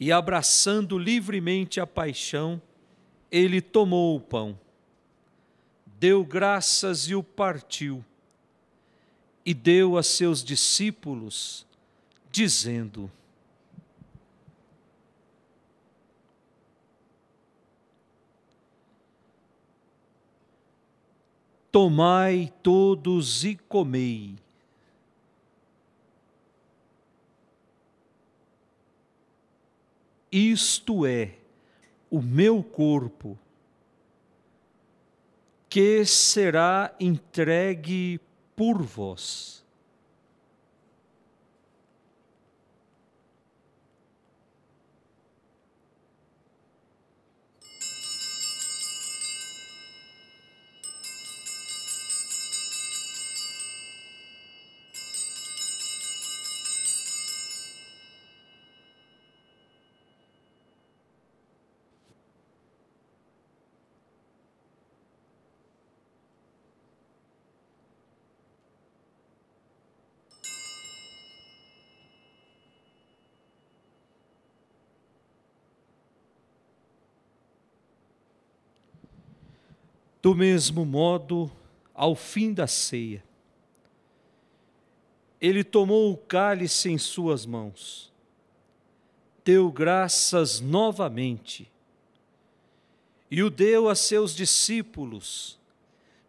e 0.01 0.11
abraçando 0.11 0.97
livremente 0.97 1.79
a 1.79 1.87
paixão, 1.87 2.61
ele 3.31 3.61
tomou 3.61 4.17
o 4.17 4.21
pão, 4.21 4.59
deu 5.99 6.25
graças 6.25 7.11
e 7.11 7.15
o 7.15 7.23
partiu, 7.23 8.03
e 9.45 9.53
deu 9.53 9.99
a 9.99 10.03
seus 10.03 10.43
discípulos, 10.43 11.67
dizendo: 12.33 13.13
Tomai 21.75 22.53
todos 22.63 23.43
e 23.43 23.57
comei. 23.57 24.37
Isto 30.31 31.05
é 31.05 31.37
o 32.09 32.23
meu 32.23 32.63
corpo, 32.63 33.37
que 35.69 36.05
será 36.05 36.95
entregue 37.01 38.21
por 38.55 38.81
vós. 38.81 39.64
Do 80.25 80.35
mesmo 80.35 80.87
modo, 80.87 81.53
ao 81.93 82.17
fim 82.17 82.55
da 82.55 82.67
ceia. 82.67 83.23
Ele 85.39 85.63
tomou 85.63 86.11
o 86.11 86.17
cálice 86.17 86.89
em 86.89 86.97
suas 86.97 87.45
mãos, 87.45 88.11
deu 89.45 89.71
graças 89.71 90.61
novamente 90.61 91.71
e 93.31 93.43
o 93.43 93.51
deu 93.51 93.87
a 93.87 93.95
seus 93.95 94.35
discípulos, 94.35 95.59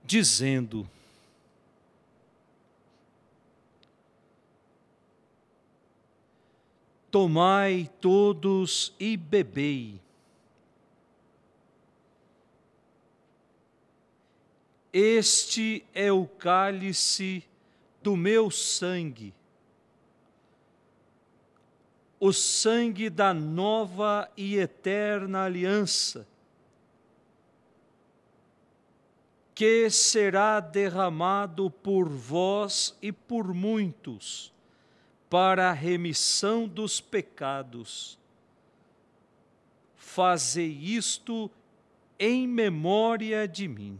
dizendo: 0.04 0.86
Tomai 7.10 7.89
todos 8.02 8.93
e 9.00 9.16
bebei. 9.16 10.05
Este 14.98 15.86
é 15.93 16.10
o 16.10 16.26
cálice 16.26 17.43
do 18.02 18.16
meu 18.16 18.50
sangue, 18.50 19.34
o 22.18 22.32
sangue 22.32 23.10
da 23.10 23.34
nova 23.34 24.32
e 24.38 24.56
eterna 24.56 25.43
aliança, 25.43 26.26
que 29.54 29.89
será 29.89 30.62
derramado 30.62 31.70
por 31.70 32.08
vós 32.08 32.98
e 33.02 33.12
por 33.12 33.54
muitos 33.54 34.54
para 35.30 35.72
a 35.72 35.74
remissão 35.74 36.70
dos 36.70 37.02
pecados. 37.02 38.18
Fazei 39.98 40.72
isto 40.72 41.52
em 42.18 42.48
memória 42.48 43.46
de 43.46 43.68
mim. 43.68 44.00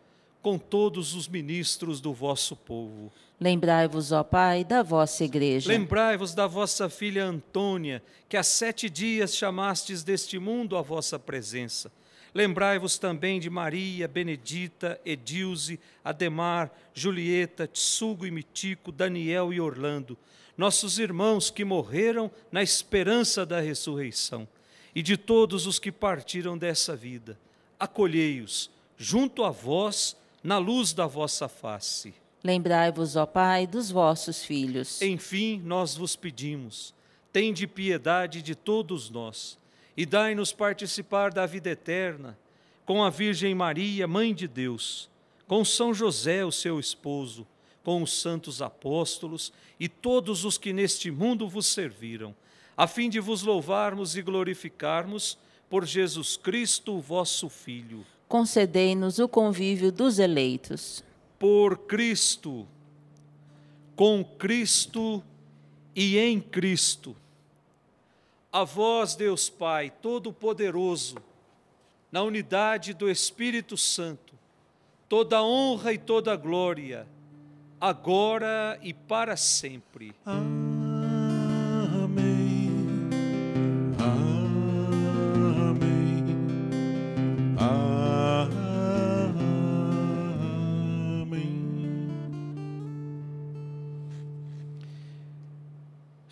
com 0.41 0.57
todos 0.57 1.13
os 1.13 1.27
ministros 1.27 2.01
do 2.01 2.13
vosso 2.13 2.55
povo. 2.55 3.11
Lembrai-vos, 3.39 4.11
ó 4.11 4.23
Pai, 4.23 4.63
da 4.63 4.83
vossa 4.83 5.23
igreja. 5.23 5.67
Lembrai-vos 5.67 6.33
da 6.33 6.45
vossa 6.47 6.89
filha 6.89 7.25
Antônia, 7.25 8.03
que 8.29 8.37
há 8.37 8.43
sete 8.43 8.89
dias 8.89 9.35
chamastes 9.35 10.03
deste 10.03 10.37
mundo 10.37 10.77
à 10.77 10.81
vossa 10.81 11.17
presença. 11.17 11.91
Lembrai-vos 12.33 12.97
também 12.97 13.39
de 13.39 13.49
Maria, 13.49 14.07
Benedita, 14.07 14.99
Edilze, 15.03 15.79
Ademar, 16.03 16.71
Julieta, 16.93 17.67
Tsugo 17.67 18.25
e 18.25 18.31
Mitico, 18.31 18.91
Daniel 18.91 19.51
e 19.51 19.59
Orlando, 19.59 20.17
nossos 20.55 20.99
irmãos 20.99 21.49
que 21.49 21.65
morreram 21.65 22.31
na 22.51 22.61
esperança 22.61 23.45
da 23.45 23.59
ressurreição, 23.59 24.47
e 24.93 25.01
de 25.01 25.17
todos 25.17 25.65
os 25.65 25.79
que 25.79 25.91
partiram 25.91 26.57
dessa 26.57 26.95
vida. 26.95 27.37
Acolhei-os 27.79 28.69
junto 28.97 29.43
a 29.43 29.49
vós, 29.49 30.15
na 30.43 30.57
luz 30.57 30.93
da 30.93 31.07
vossa 31.07 31.47
face. 31.47 32.13
Lembrai-vos, 32.43 33.15
ó 33.15 33.25
Pai, 33.25 33.67
dos 33.67 33.91
vossos 33.91 34.43
filhos. 34.43 35.01
Enfim, 35.01 35.61
nós 35.63 35.95
vos 35.95 36.15
pedimos, 36.15 36.93
tende 37.31 37.67
piedade 37.67 38.41
de 38.41 38.55
todos 38.55 39.09
nós 39.09 39.57
e 39.95 40.05
dai-nos 40.05 40.51
participar 40.51 41.31
da 41.31 41.45
vida 41.45 41.69
eterna 41.69 42.37
com 42.85 43.03
a 43.03 43.09
Virgem 43.09 43.53
Maria, 43.53 44.07
Mãe 44.07 44.33
de 44.33 44.47
Deus, 44.47 45.09
com 45.47 45.63
São 45.63 45.93
José, 45.93 46.43
o 46.43 46.51
seu 46.51 46.79
esposo, 46.79 47.45
com 47.83 48.01
os 48.01 48.11
santos 48.13 48.61
apóstolos 48.61 49.53
e 49.79 49.87
todos 49.87 50.45
os 50.45 50.57
que 50.57 50.73
neste 50.73 51.11
mundo 51.11 51.47
vos 51.47 51.67
serviram, 51.67 52.35
a 52.75 52.87
fim 52.87 53.09
de 53.09 53.19
vos 53.19 53.43
louvarmos 53.43 54.15
e 54.15 54.21
glorificarmos 54.21 55.37
por 55.69 55.85
Jesus 55.85 56.35
Cristo, 56.37 56.99
vosso 56.99 57.49
Filho. 57.49 58.05
Concedei-nos 58.31 59.19
o 59.19 59.27
convívio 59.27 59.91
dos 59.91 60.17
eleitos 60.17 61.03
por 61.37 61.79
Cristo, 61.79 62.65
com 63.93 64.23
Cristo 64.23 65.21
e 65.93 66.17
em 66.17 66.39
Cristo. 66.39 67.13
A 68.49 68.63
vós, 68.63 69.15
Deus 69.15 69.49
Pai 69.49 69.89
Todo-Poderoso, 70.01 71.17
na 72.09 72.23
unidade 72.23 72.93
do 72.93 73.09
Espírito 73.09 73.75
Santo, 73.75 74.33
toda 75.09 75.43
honra 75.43 75.91
e 75.91 75.97
toda 75.97 76.33
glória, 76.37 77.05
agora 77.81 78.79
e 78.81 78.93
para 78.93 79.35
sempre. 79.35 80.15
Amém. 80.25 80.60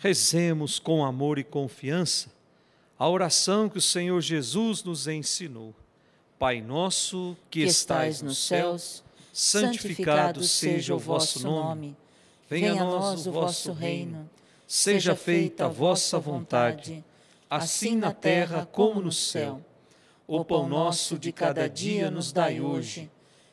Rezemos 0.02 0.78
com 0.78 1.04
amor 1.04 1.38
e 1.38 1.44
confiança 1.44 2.30
a 2.98 3.06
oração 3.06 3.68
que 3.68 3.76
o 3.76 3.82
Senhor 3.82 4.18
Jesus 4.22 4.82
nos 4.82 5.06
ensinou. 5.06 5.74
Pai 6.38 6.62
nosso 6.62 7.36
que, 7.50 7.60
que 7.60 7.66
estais 7.66 8.22
nos 8.22 8.38
céus, 8.38 9.04
santificado 9.30 10.42
seja 10.42 10.94
o 10.94 10.98
vosso 10.98 11.42
nome. 11.42 11.94
Venha 12.48 12.72
a 12.72 12.84
nós 12.84 13.26
o 13.26 13.32
vosso 13.32 13.72
reino. 13.72 14.28
Seja 14.66 15.14
feita 15.14 15.66
a 15.66 15.68
vossa 15.68 16.18
vontade, 16.18 17.04
assim 17.50 17.94
na 17.94 18.10
terra 18.12 18.66
como 18.72 19.02
no 19.02 19.12
céu. 19.12 19.60
O 20.26 20.42
pão 20.42 20.66
nosso 20.66 21.18
de 21.18 21.30
cada 21.30 21.68
dia 21.68 22.10
nos 22.10 22.32
dai 22.32 22.58
hoje. 22.58 23.10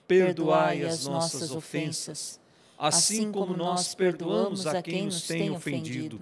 Perdoai 0.08 0.86
as 0.86 1.06
nossas 1.06 1.52
ofensas, 1.52 2.40
assim 2.78 3.34
como 3.34 3.56
nós 3.56 3.94
perdoamos 3.94 4.66
a 4.66 4.82
quem 4.82 5.08
nos 5.08 5.28
tem 5.28 5.52
ofendido 5.52 6.22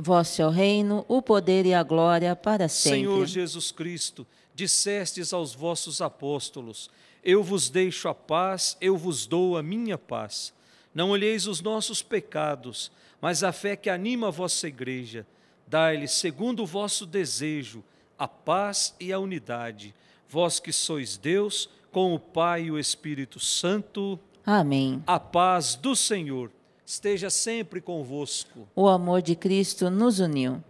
Vosso 0.00 0.40
é 0.40 0.46
o 0.46 0.50
reino, 0.50 1.04
o 1.06 1.20
poder 1.20 1.66
e 1.66 1.74
a 1.74 1.82
glória 1.82 2.34
para 2.34 2.68
sempre. 2.68 3.00
Senhor 3.00 3.26
Jesus 3.26 3.70
Cristo, 3.70 4.26
dissestes 4.54 5.32
aos 5.34 5.54
vossos 5.54 6.00
apóstolos: 6.00 6.88
Eu 7.22 7.42
vos 7.42 7.68
deixo 7.68 8.08
a 8.08 8.14
paz, 8.14 8.78
eu 8.80 8.96
vos 8.96 9.26
dou 9.26 9.58
a 9.58 9.62
minha 9.62 9.98
paz. 9.98 10.54
Não 10.94 11.10
olheis 11.10 11.46
os 11.46 11.60
nossos 11.60 12.02
pecados, 12.02 12.90
mas 13.20 13.44
a 13.44 13.52
fé 13.52 13.76
que 13.76 13.90
anima 13.90 14.28
a 14.28 14.30
vossa 14.30 14.66
igreja. 14.66 15.26
Dai-lhe, 15.66 16.08
segundo 16.08 16.62
o 16.62 16.66
vosso 16.66 17.04
desejo, 17.04 17.84
a 18.18 18.26
paz 18.26 18.94
e 18.98 19.12
a 19.12 19.18
unidade. 19.18 19.94
Vós 20.26 20.58
que 20.58 20.72
sois 20.72 21.18
Deus, 21.18 21.68
com 21.92 22.14
o 22.14 22.18
Pai 22.18 22.64
e 22.64 22.70
o 22.70 22.78
Espírito 22.78 23.38
Santo. 23.38 24.18
Amém. 24.46 25.02
A 25.06 25.20
paz 25.20 25.74
do 25.74 25.94
Senhor 25.94 26.50
esteja 26.90 27.30
sempre 27.30 27.80
convosco. 27.80 28.68
O 28.74 28.88
amor 28.88 29.22
de 29.22 29.36
Cristo 29.36 29.88
nos 29.88 30.18
uniu. 30.18 30.60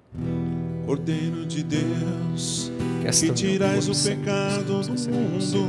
Cordeiro 0.84 1.46
de 1.46 1.62
Deus, 1.62 2.70
Que 3.00 3.32
tirais 3.32 3.88
o 3.88 3.92
pecado 4.04 4.82
do 4.82 5.10
mundo, 5.10 5.66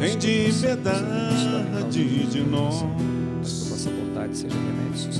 tem 0.00 0.18
de 0.18 0.52
piedade 0.60 2.26
de 2.26 2.40
nós. 2.40 2.82
Mas 3.38 3.52
que 3.52 3.66
a 3.66 3.68
vossa 3.68 3.90
vontade 3.90 4.36
seja 4.36 4.56
remédio 4.56 4.96
e 4.96 5.12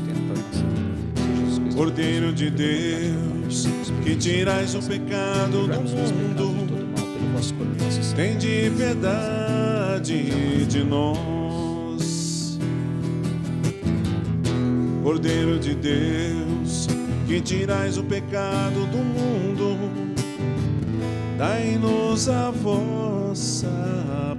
Cristo, 1.44 1.76
Cordeiro 1.76 2.32
de 2.32 2.50
Deus, 2.50 3.66
que 4.02 4.16
tirais 4.16 4.74
o 4.74 4.82
pecado 4.82 5.68
do 5.68 5.80
mundo, 5.80 6.72
tem 8.16 8.36
de 8.36 8.72
piedade 8.76 10.66
de 10.66 10.82
nós. 10.82 11.71
Cordeiro 15.12 15.58
de 15.58 15.74
Deus, 15.74 16.86
que 17.28 17.38
tirais 17.42 17.98
o 17.98 18.02
pecado 18.02 18.86
do 18.86 18.96
mundo, 18.96 19.76
dai-nos 21.36 22.30
a 22.30 22.50
vossa 22.50 23.68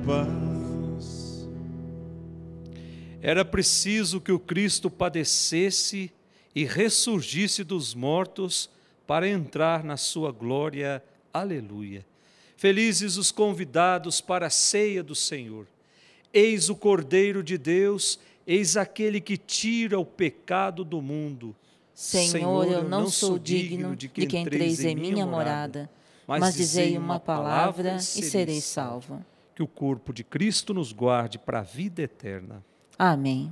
paz. 0.03 1.47
Era 3.21 3.45
preciso 3.45 4.19
que 4.19 4.31
o 4.31 4.39
Cristo 4.39 4.89
padecesse 4.89 6.11
e 6.55 6.65
ressurgisse 6.65 7.63
dos 7.63 7.93
mortos 7.93 8.67
para 9.05 9.29
entrar 9.29 9.83
na 9.83 9.95
sua 9.95 10.31
glória. 10.31 11.03
Aleluia. 11.31 12.03
Felizes 12.57 13.15
os 13.15 13.31
convidados 13.31 14.19
para 14.19 14.47
a 14.47 14.49
ceia 14.49 15.03
do 15.03 15.13
Senhor. 15.13 15.67
Eis 16.33 16.67
o 16.67 16.75
Cordeiro 16.75 17.43
de 17.43 17.59
Deus, 17.59 18.17
eis 18.45 18.77
aquele 18.77 19.19
que 19.19 19.37
tira 19.37 19.99
o 19.99 20.05
pecado 20.05 20.83
do 20.83 21.01
mundo. 21.01 21.55
Senhor, 21.93 22.67
eu 22.67 22.83
não 22.83 23.07
sou 23.07 23.37
digno 23.37 23.95
de 23.95 24.07
que 24.07 24.23
entreis 24.37 24.83
em 24.83 24.95
minha 24.95 25.25
morada, 25.25 25.89
mas 26.27 26.55
dizei 26.55 26.97
uma 26.97 27.19
palavra 27.19 27.95
e 27.97 28.01
serei 28.01 28.61
salvo. 28.61 29.23
Que 29.55 29.61
o 29.61 29.67
corpo 29.67 30.11
de 30.11 30.23
Cristo 30.23 30.73
nos 30.73 30.91
guarde 30.91 31.37
para 31.37 31.59
a 31.59 31.63
vida 31.63 32.01
eterna. 32.01 32.63
Amém. 32.97 33.51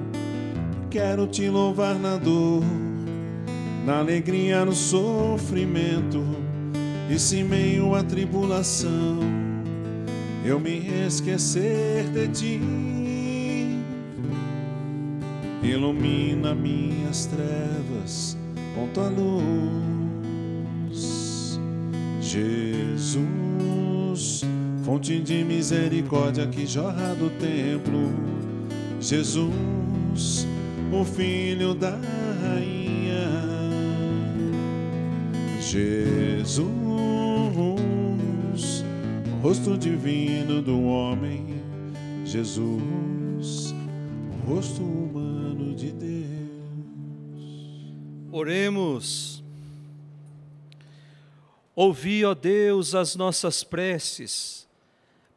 Quero 0.91 1.25
te 1.25 1.49
louvar 1.49 1.95
na 1.95 2.17
dor, 2.17 2.61
na 3.85 3.99
alegria, 3.99 4.65
no 4.65 4.73
sofrimento, 4.73 6.21
e 7.09 7.17
se 7.17 7.45
meio 7.45 7.95
à 7.95 8.03
tribulação 8.03 9.21
eu 10.43 10.59
me 10.59 10.85
esquecer 11.07 12.09
de 12.09 12.27
ti, 12.27 12.59
ilumina 15.63 16.53
minhas 16.53 17.25
trevas 17.25 18.37
com 18.75 18.89
tua 18.89 19.07
luz, 19.07 20.37
Jesus, 22.19 23.21
fonte 24.83 25.21
de 25.21 25.45
misericórdia 25.45 26.45
que 26.47 26.65
jorra 26.65 27.15
do 27.15 27.29
templo, 27.29 28.09
Jesus 28.99 29.90
o 30.91 31.05
filho 31.05 31.73
da 31.73 31.91
rainha, 31.91 33.29
Jesus, 35.59 36.69
rosto 39.41 39.77
divino 39.77 40.61
do 40.61 40.83
homem, 40.83 41.61
Jesus, 42.25 43.73
rosto 44.45 44.83
humano 44.83 45.73
de 45.73 45.91
Deus. 45.91 46.11
Oremos. 48.31 49.41
Ouvi, 51.73 52.25
ó 52.25 52.33
Deus, 52.33 52.93
as 52.93 53.15
nossas 53.15 53.63
preces, 53.63 54.67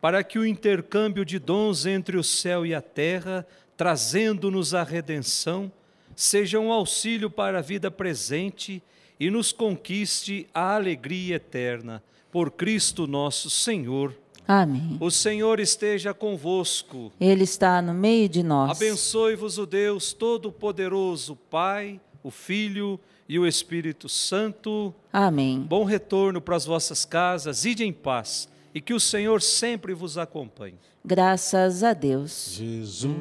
para 0.00 0.24
que 0.24 0.36
o 0.38 0.44
intercâmbio 0.44 1.24
de 1.24 1.38
dons 1.38 1.86
entre 1.86 2.16
o 2.16 2.24
céu 2.24 2.66
e 2.66 2.74
a 2.74 2.82
terra, 2.82 3.46
trazendo-nos 3.76 4.74
a 4.74 4.82
redenção, 4.82 5.70
seja 6.14 6.58
um 6.58 6.72
auxílio 6.72 7.30
para 7.30 7.58
a 7.58 7.62
vida 7.62 7.90
presente 7.90 8.82
e 9.18 9.30
nos 9.30 9.52
conquiste 9.52 10.46
a 10.54 10.74
alegria 10.74 11.36
eterna. 11.36 12.02
Por 12.30 12.50
Cristo 12.50 13.06
nosso 13.06 13.48
Senhor. 13.48 14.14
Amém. 14.46 14.96
O 15.00 15.10
Senhor 15.10 15.60
esteja 15.60 16.12
convosco. 16.12 17.12
Ele 17.20 17.44
está 17.44 17.80
no 17.80 17.94
meio 17.94 18.28
de 18.28 18.42
nós. 18.42 18.70
Abençoe-vos 18.72 19.56
o 19.56 19.64
Deus 19.64 20.12
Todo-Poderoso, 20.12 21.36
Pai, 21.48 22.00
o 22.22 22.30
Filho 22.30 22.98
e 23.28 23.38
o 23.38 23.46
Espírito 23.46 24.08
Santo. 24.08 24.94
Amém. 25.12 25.60
Bom 25.60 25.84
retorno 25.84 26.40
para 26.40 26.56
as 26.56 26.66
vossas 26.66 27.04
casas, 27.04 27.64
ide 27.64 27.84
em 27.84 27.92
paz 27.92 28.48
e 28.74 28.80
que 28.80 28.92
o 28.92 29.00
Senhor 29.00 29.40
sempre 29.40 29.94
vos 29.94 30.18
acompanhe. 30.18 30.74
Graças 31.06 31.84
a 31.84 31.92
Deus. 31.92 32.54
Jesus, 32.56 33.12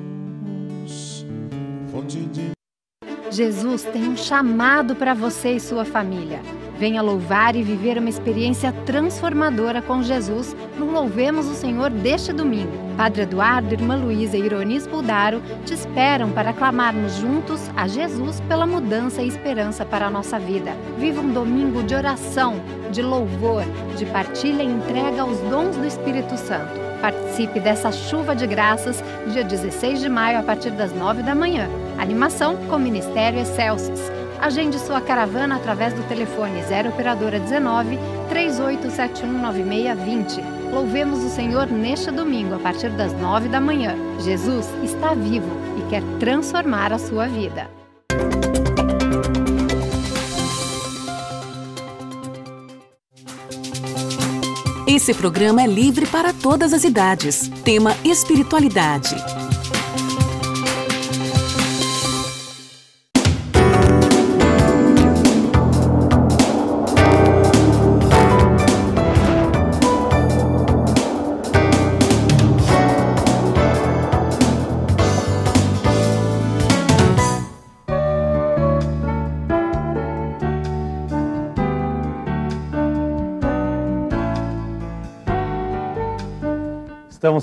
fonte 1.92 2.20
de 2.28 2.54
Jesus 3.30 3.84
tem 3.84 4.08
um 4.08 4.16
chamado 4.16 4.96
para 4.96 5.14
você 5.14 5.58
e 5.58 5.60
sua 5.60 5.84
família. 5.84 6.40
Venha 6.84 7.02
louvar 7.02 7.56
e 7.56 7.64
viver 7.64 7.98
uma 7.98 8.10
experiência 8.10 8.74
transformadora 8.86 9.82
com 9.82 10.04
Jesus 10.04 10.54
no 10.78 10.92
Louvemos 10.92 11.48
o 11.48 11.54
Senhor 11.54 11.90
deste 11.90 12.34
domingo. 12.34 12.74
Padre 12.98 13.22
Eduardo, 13.22 13.74
Irmã 13.74 13.96
Luísa 13.96 14.36
e 14.36 14.42
Ironis 14.42 14.86
Buldaro 14.86 15.42
te 15.66 15.74
esperam 15.74 16.30
para 16.32 16.52
clamarmos 16.52 17.16
juntos 17.16 17.72
a 17.78 17.88
Jesus 17.88 18.42
pela 18.50 18.66
mudança 18.66 19.22
e 19.22 19.30
esperança 19.30 19.86
para 19.86 20.08
a 20.08 20.10
nossa 20.10 20.38
vida. 20.38 20.76
Viva 21.00 21.22
um 21.22 21.32
domingo 21.32 21.82
de 21.84 21.96
oração, 21.96 22.62
de 22.92 23.02
louvor, 23.02 23.64
de 23.98 24.06
partilha 24.08 24.62
e 24.62 24.68
entrega 24.68 25.22
aos 25.22 25.40
dons 25.50 25.78
do 25.78 25.86
Espírito 25.86 26.36
Santo. 26.36 26.82
Participe 27.00 27.62
dessa 27.62 27.94
chuva 27.94 28.36
de 28.36 28.46
graças 28.46 29.02
dia 29.32 29.46
16 29.46 30.02
de 30.02 30.10
maio 30.10 30.38
a 30.38 30.44
partir 30.44 30.72
das 30.72 30.94
9 30.94 31.24
da 31.24 31.34
manhã. 31.34 31.70
Animação 31.98 32.58
com 32.68 32.78
Ministério 32.78 33.40
Excelsis. 33.40 34.12
Agende 34.44 34.78
sua 34.78 35.00
caravana 35.00 35.56
através 35.56 35.94
do 35.94 36.04
telefone 36.04 36.62
0 36.64 36.90
operadora 36.90 37.40
19 37.40 37.98
38719620. 38.30 40.44
Louvemos 40.70 41.24
o 41.24 41.30
Senhor 41.30 41.68
neste 41.68 42.12
domingo 42.12 42.56
a 42.56 42.60
partir 42.60 42.90
das 42.90 43.14
9 43.14 43.48
da 43.48 43.62
manhã. 43.62 43.96
Jesus 44.20 44.68
está 44.84 45.14
vivo 45.14 45.48
e 45.80 45.90
quer 45.90 46.04
transformar 46.20 46.92
a 46.92 47.00
sua 47.00 47.26
vida. 47.26 47.70
Esse 54.86 55.14
programa 55.14 55.64
é 55.64 55.68
livre 55.68 56.06
para 56.06 56.34
todas 56.34 56.74
as 56.74 56.84
idades. 56.84 57.48
Tema 57.64 57.96
Espiritualidade. 58.04 59.16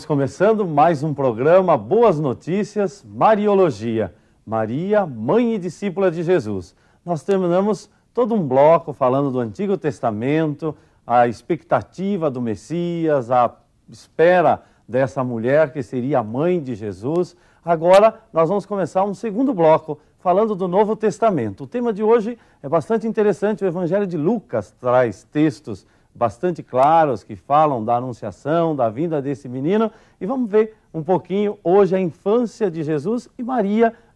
Estamos 0.01 0.19
começando 0.19 0.67
mais 0.67 1.03
um 1.03 1.13
programa 1.13 1.77
Boas 1.77 2.19
Notícias, 2.19 3.05
Mariologia. 3.07 4.15
Maria, 4.47 5.05
mãe 5.05 5.55
e 5.55 5.59
discípula 5.59 6.11
de 6.11 6.23
Jesus. 6.23 6.75
Nós 7.05 7.23
terminamos 7.23 7.91
todo 8.15 8.35
um 8.35 8.49
bloco 8.49 8.95
falando 8.95 9.31
do 9.31 9.39
Antigo 9.39 9.77
Testamento, 9.77 10.75
a 11.07 11.29
expectativa 11.29 12.31
do 12.31 12.41
Messias, 12.41 13.31
a 13.31 13.55
espera 13.91 14.63
dessa 14.89 15.23
mulher 15.23 15.71
que 15.71 15.83
seria 15.83 16.21
a 16.21 16.25
mãe 16.25 16.63
de 16.63 16.75
Jesus. 16.75 17.37
Agora 17.63 18.23
nós 18.33 18.49
vamos 18.49 18.65
começar 18.65 19.05
um 19.05 19.13
segundo 19.13 19.53
bloco 19.53 20.01
falando 20.19 20.55
do 20.55 20.67
Novo 20.67 20.97
Testamento. 20.97 21.65
O 21.65 21.67
tema 21.67 21.93
de 21.93 22.03
hoje 22.03 22.39
é 22.63 22.69
bastante 22.71 23.07
interessante. 23.07 23.65
O 23.65 23.69
Evangelho 23.69 24.07
de 24.07 24.17
Lucas 24.17 24.75
traz 24.81 25.25
textos 25.25 25.87
bastante 26.15 26.63
claros 26.63 27.23
que 27.23 27.37
falam 27.37 27.85
da 27.85 27.97
anunciação, 27.97 28.75
da 28.75 28.89
vinda 28.89 29.23
desse 29.23 29.49
menino. 29.49 29.91
E 30.21 30.27
vamos 30.27 30.51
ver 30.51 30.77
um 30.93 31.03
pouquinho 31.03 31.59
hoje 31.63 31.95
a 31.95 32.01
infância 32.01 32.71
de 32.71 32.83
Jesus 32.83 33.29
e 33.39 33.43
Maria 33.43 33.95